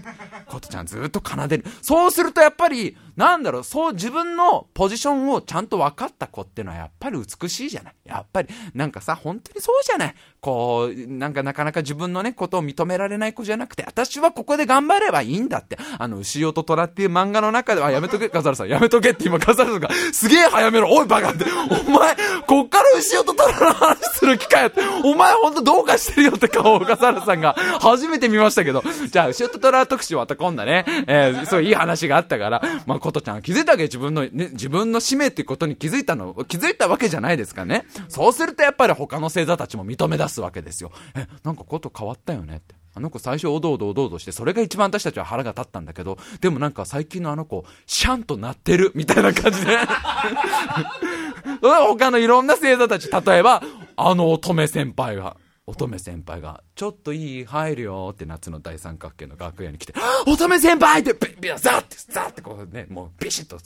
[0.47, 1.65] ことちゃんずっと奏でる。
[1.83, 7.95] そうするとやっぱり、なんだろう、そう自分のポジションをちゃんと分かった子ってのはやっぱり美しいじゃない。
[8.05, 10.15] やっぱり、なんかさ、本当にそうじゃない。
[10.41, 15.77] こう、なんかなかなか自分のね、ことを認められない子じゃなくて、私はここで頑張ればいいんだって。
[15.99, 21.45] あの、牛尾と虎っていう漫画の中では、やめとけ、ガザルさん、やめとけって今ガザルさんが、すげえ早めろ、おいバカって、
[21.87, 22.17] お前、
[22.47, 37.87] こっから牛尾と虎の話する機会って、お前ほんとどうかしてるよって顔をガザルさんが、初めて見ましたけど、じゃあ、牛尾と虎特集はまた今度ね、えー、そういい話があったから、まあ、ことちゃん気づいたわけ自分の、ね、自分の使命っていうことに気づいたの、気づいたわけじゃないですかね。
[38.09, 40.93] そうするとやっぱり他の星座たちも認め出すわけですよ。
[41.17, 42.80] え、なんかこと変わったよねって。
[42.95, 49.79] あの子最初おどおどおどおどして、それが一番私たちは腹が立ったんだけど、でもなんか最近のあの子、シャンとなってる みたいな感じで
[51.63, 53.63] 他のいろんな星座たち、例えば、
[53.97, 55.37] あの乙女先輩が、
[55.67, 59.95] 乙女先輩が、ちょっといい入るよって夏の大三角形の楽屋に来て、
[60.27, 63.59] 乙女先輩ってビビザッて、ザッてこうね、もうビシッと。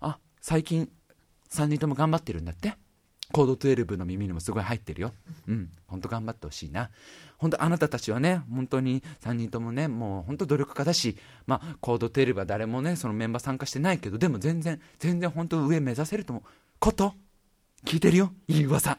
[0.00, 0.88] あ、最近、
[1.50, 2.74] 3人とも頑張ってるんだって？
[3.32, 5.12] コード12の耳にもすごい入ってるよ。
[5.48, 6.90] うん、ほんと頑張ってほしいな。
[7.38, 11.16] 本当あなたたちはね、本当に3人ともね、もう本当努力家だし、
[11.46, 16.48] まあ、コード12は誰もね、そのメンバー参加してないけど、でも全然、全然本当上目指せると思う。
[16.78, 17.14] こと
[17.84, 18.98] 聞いてるよいい噂。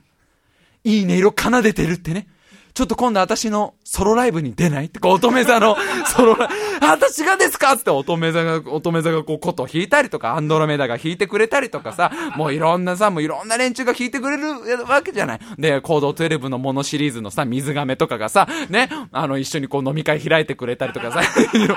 [0.84, 2.28] いい音色奏でてるってね。
[2.74, 6.48] ちょっと今度私のソロライブに出ないってこう乙女座のソロライ
[6.80, 7.78] ブ、私がですか？
[7.78, 14.48] つって乙女座が、乙女座がこう琴弾いたりとか、アンドロメダが弾いてくれたりとかさ、 もういろんなさ、もういろんな連中が弾いてくれる
[14.88, 15.40] わけじゃない。
[15.60, 21.22] で、コード12のモノシリーズのさ、水亀とかがさ、ね、あの、一緒にこう飲み会開いてくれたりとかさ、
[21.56, 21.68] い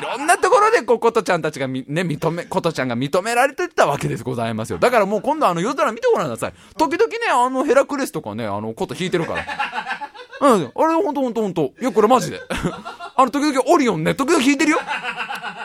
[0.00, 4.78] ろんなところでこう、ことちゃんたちがみ、ね、認め、ことちゃんが認められてたわけですございますよ。
[4.78, 6.52] だからもう今度あの夜空見てごらんなさい。
[6.76, 10.07] 時々ね、あのヘラクレスとかね、あの、こと弾いてるから。
[10.40, 10.72] うん。
[10.74, 11.72] あれ、ほんとほんとほんと。
[11.80, 12.40] いや、これマジで。
[13.16, 14.78] あの、時々オリオンね、時々弾いてるよ。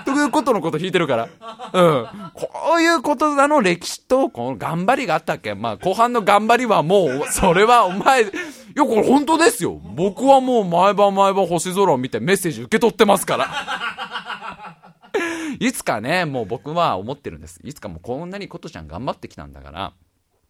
[0.06, 1.30] 時々ことのこと弾いてるから。
[1.74, 2.08] うん。
[2.34, 5.54] こういうことだの歴史と、この頑張りがあったっけ？
[5.54, 8.26] まあ、後半の頑張りはもう、それはお前、い
[8.76, 9.80] や、これ本当ですよ。
[9.96, 13.48] 僕はもう毎晩毎晩星空を見てメッセージ受け取ってますから。
[15.60, 17.60] いつかね、もう僕は思ってるんです。
[17.64, 19.94] いつかもうこんなにことちゃん頑張ってきたんだから、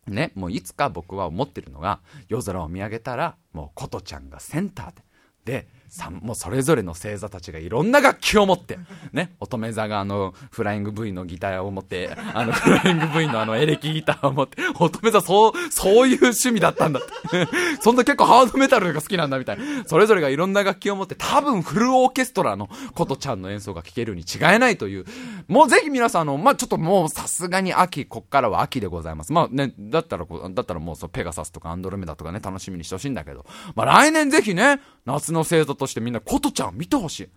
[0.07, 5.03] ね、もういつか僕は思ってるのが、夜空を見上げたら、もう琴ちゃんがセンターで。
[5.45, 8.79] で、さんもうそれぞれの星座たちがいろんな楽器を持って、
[9.11, 17.47] ね、乙女座があの、フライング V のギターを持って、あの、フライング V のあの、エレキギターを持って、乙女座そう、そういう趣味だったんだって。
[17.79, 19.85] そんな結構ハードメタルが好きなんだみたいな。
[19.85, 25.05] それぞれがいろんな楽器を持って、多分フルオーケストラのことちゃんの演奏が聴けるに違いないという。
[25.47, 29.31] もうぜひ皆さんあの、まあ、ちょっともうさすがに秋、こっからは秋でございます。
[29.31, 37.29] まあね、だったら、だったらもうそう、ペガサスとかアンドロメダとかね、楽しみにしてほしいんだけど、まあ来年ぜひね、夏の星座としてみんなことちゃん見てほしい。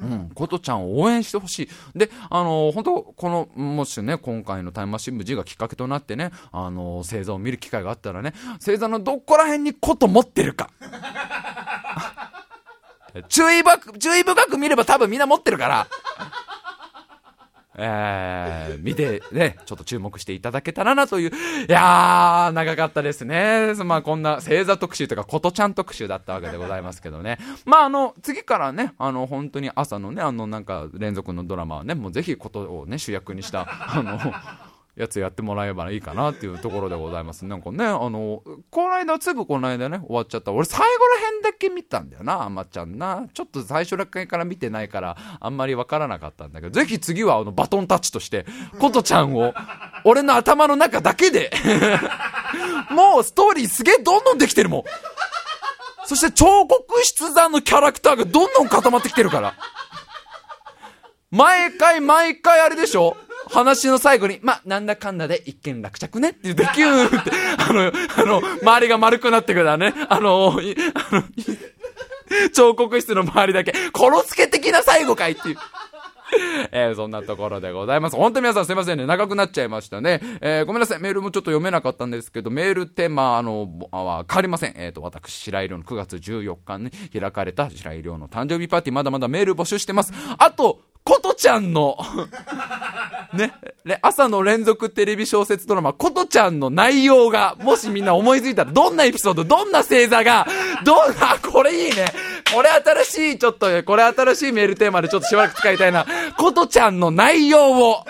[0.00, 1.98] うん、ことちゃんを応援してほしい。
[1.98, 8.32] で、あのー、本当この、もしね、今回のタイムマシン部 G がきっかけとなってね、あのー、星座を見る機会があったらね、
[8.64, 10.70] 星座のどこら辺にこと持ってるか。
[13.28, 15.86] 注意深く、注意深く見れば多分みんな持ってるから。
[17.76, 21.32] えー、見てね、ちょっと注目していただけたらなという、い
[21.68, 23.74] やー、長かったですね。
[23.84, 27.38] まあこんな星座特集とかことちゃん特集だったわけでございますけどね。
[27.64, 34.18] まああの、次からね、あの本当に朝のね、あのなんか連続のドラマはね、もうぜひことをね、主役にした、あの、
[34.94, 37.46] やつやってもらえばいいかなっていうところでございます。
[37.46, 40.52] なんかね、あの、この間、すぐこの間ね、終わっちゃった。
[40.52, 43.26] 俺最後ら辺だけ見たんだよな、あまちゃんな。
[43.32, 48.44] ちょっと最初ら辺から見てないから、あんまりわからなかったんだけど、ぜひ次はあの、バトンタッチとして、
[48.78, 49.54] ことちゃんを、
[50.04, 51.50] 俺の頭の中だけで
[52.90, 54.84] もうストーリーすげえどんどんできてるもん。
[56.04, 56.84] そして彫刻
[57.18, 59.54] 筆山のキャラクターがどんどん固まってきてるから。
[61.30, 63.16] 毎回毎回あれでしょ？
[63.52, 69.94] 話の最後に、ま、なんだかんだで一見落着ねって言って、キューって、あの、あの、周りが丸くなってくるだね。
[70.08, 71.22] あの、あの、
[72.54, 75.56] 彫刻室の周りだけ、殺すけ的な最後かいっていう。
[76.72, 78.16] えー、そんなところでございます。
[78.16, 79.06] 本当皆さんすいませんね。
[79.06, 80.20] 長くなっちゃいましたね。
[80.40, 81.00] えー、ごめんなさい。
[81.00, 84.74] メールもちょっと読めなかったんですけど、メールテーマ、あの、は変わりません。
[84.76, 90.12] えっ、ー、と、私、白井亮の9月14日に開かれた白井亮の誕生日パーティー、まだまだメール募集してます。
[90.38, 91.98] あと、ことちゃんの
[93.34, 100.46] ね、朝の連続テレビ小説ドラマ、ことちゃんの内容が、もしみんな思いついたら、どんなエピソード、どんな星座が、
[100.84, 102.12] どんな、これいいね。
[102.54, 106.06] これ新しい、ちょっと、これ新しいメールテーマでちょっとしばらく使いたいな。
[106.36, 108.04] ことちゃんの内容を、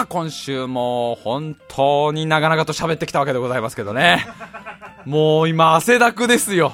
[0.00, 4.26] あ、今週も本当に長々と喋ってきたわけでございますけどね。
[5.04, 6.72] もう今汗だくですよ。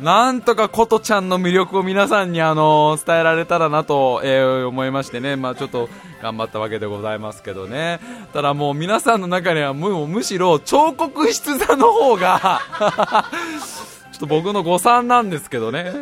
[0.00, 5.90] なんとかことちゃんの魅力を皆さんにあの伝えられたらなと、えー、思いましてね、まあ、ちょっと
[6.22, 8.00] 頑張ったわけでございますけどね。
[8.32, 12.60] ただもう皆さんの中にはむむしろ彫刻筆座の方が
[14.20, 15.92] と僕の誤算なんですけどね。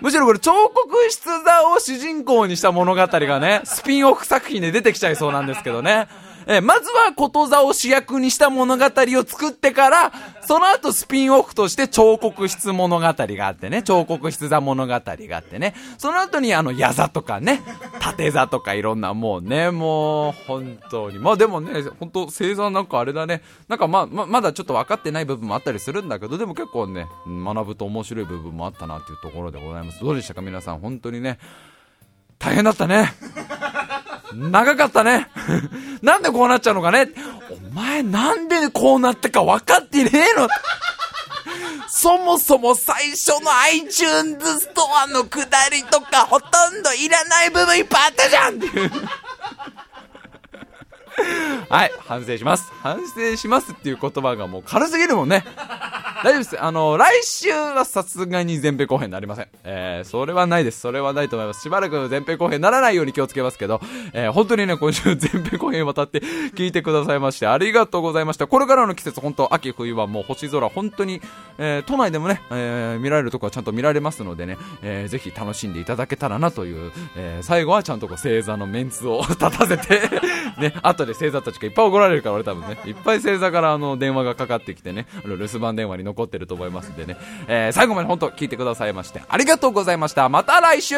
[0.00, 6.08] むしろこれ彫刻室座を主人公にした物語がね、スピンオフ作品で出てきちゃいそうなんですけどね。
[6.48, 13.12] えまずはこと座を主役にした物語を作ってから、その後スピンオフとして彫刻室物語が
[13.48, 15.02] あってね、彫刻筆座物語が
[15.36, 17.62] あってね、その後にあの矢座とかね、
[18.00, 21.18] 縦座とかいろんなもうね、もう本当に。
[21.18, 30.00] まあでもね、本当星座なんかあれだね、なんかま、ままだちょっと分かってない部分もあったりするんだけど、でも結構ね、学ぶと面白い部分もあったなっていうところでございます。
[30.00, 30.42] どうでしたか？
[30.42, 31.40] 皆さん、本当にね、
[32.38, 33.12] 大変だったね。
[34.34, 35.28] 長かったね。
[36.02, 37.08] なんでこうなっちゃうのかね。
[37.50, 40.48] お前なんでこうなったか分かってねえの
[41.88, 48.90] そもそも最初の iTunes ストアの下りとかほとんどいらない部分いっぱいあったじゃんっていう
[51.68, 52.70] はい、反省します。
[52.82, 55.44] 反省しますっていう言葉がもう軽すぎるもんね。
[56.26, 56.60] 大丈夫です。
[56.60, 59.48] あの、来週はさすがに前編後編になりません。
[59.62, 60.80] えー、それはないです。
[60.80, 61.60] それはないと思います。
[61.60, 63.80] しばらく前編後編ならないように気をつけますけど、
[64.12, 68.48] えー、本当にね、今週前編後編渡って聞いてくださいまして、ありがとうございました。
[68.48, 71.22] これからの季節、本当秋冬はもう星空、本当に、
[71.58, 80.00] えー、都内でもね、えー、見られるとこはちゃんと見られますのでね、えー、ぜひ楽しんでいただけたらなという、えー、最後はちゃんとこう星座のメンツを 立たせて
[80.58, 90.28] ね、後で星座たちがいっぱい怒られるから俺多分ね、いっぱい星座からあの電話がかかってきてね、留守番電話に残残ってると思いますんでね、えー、最後まで本当聞いてくださいまして、ありがとうございました。
[90.28, 90.96] また来週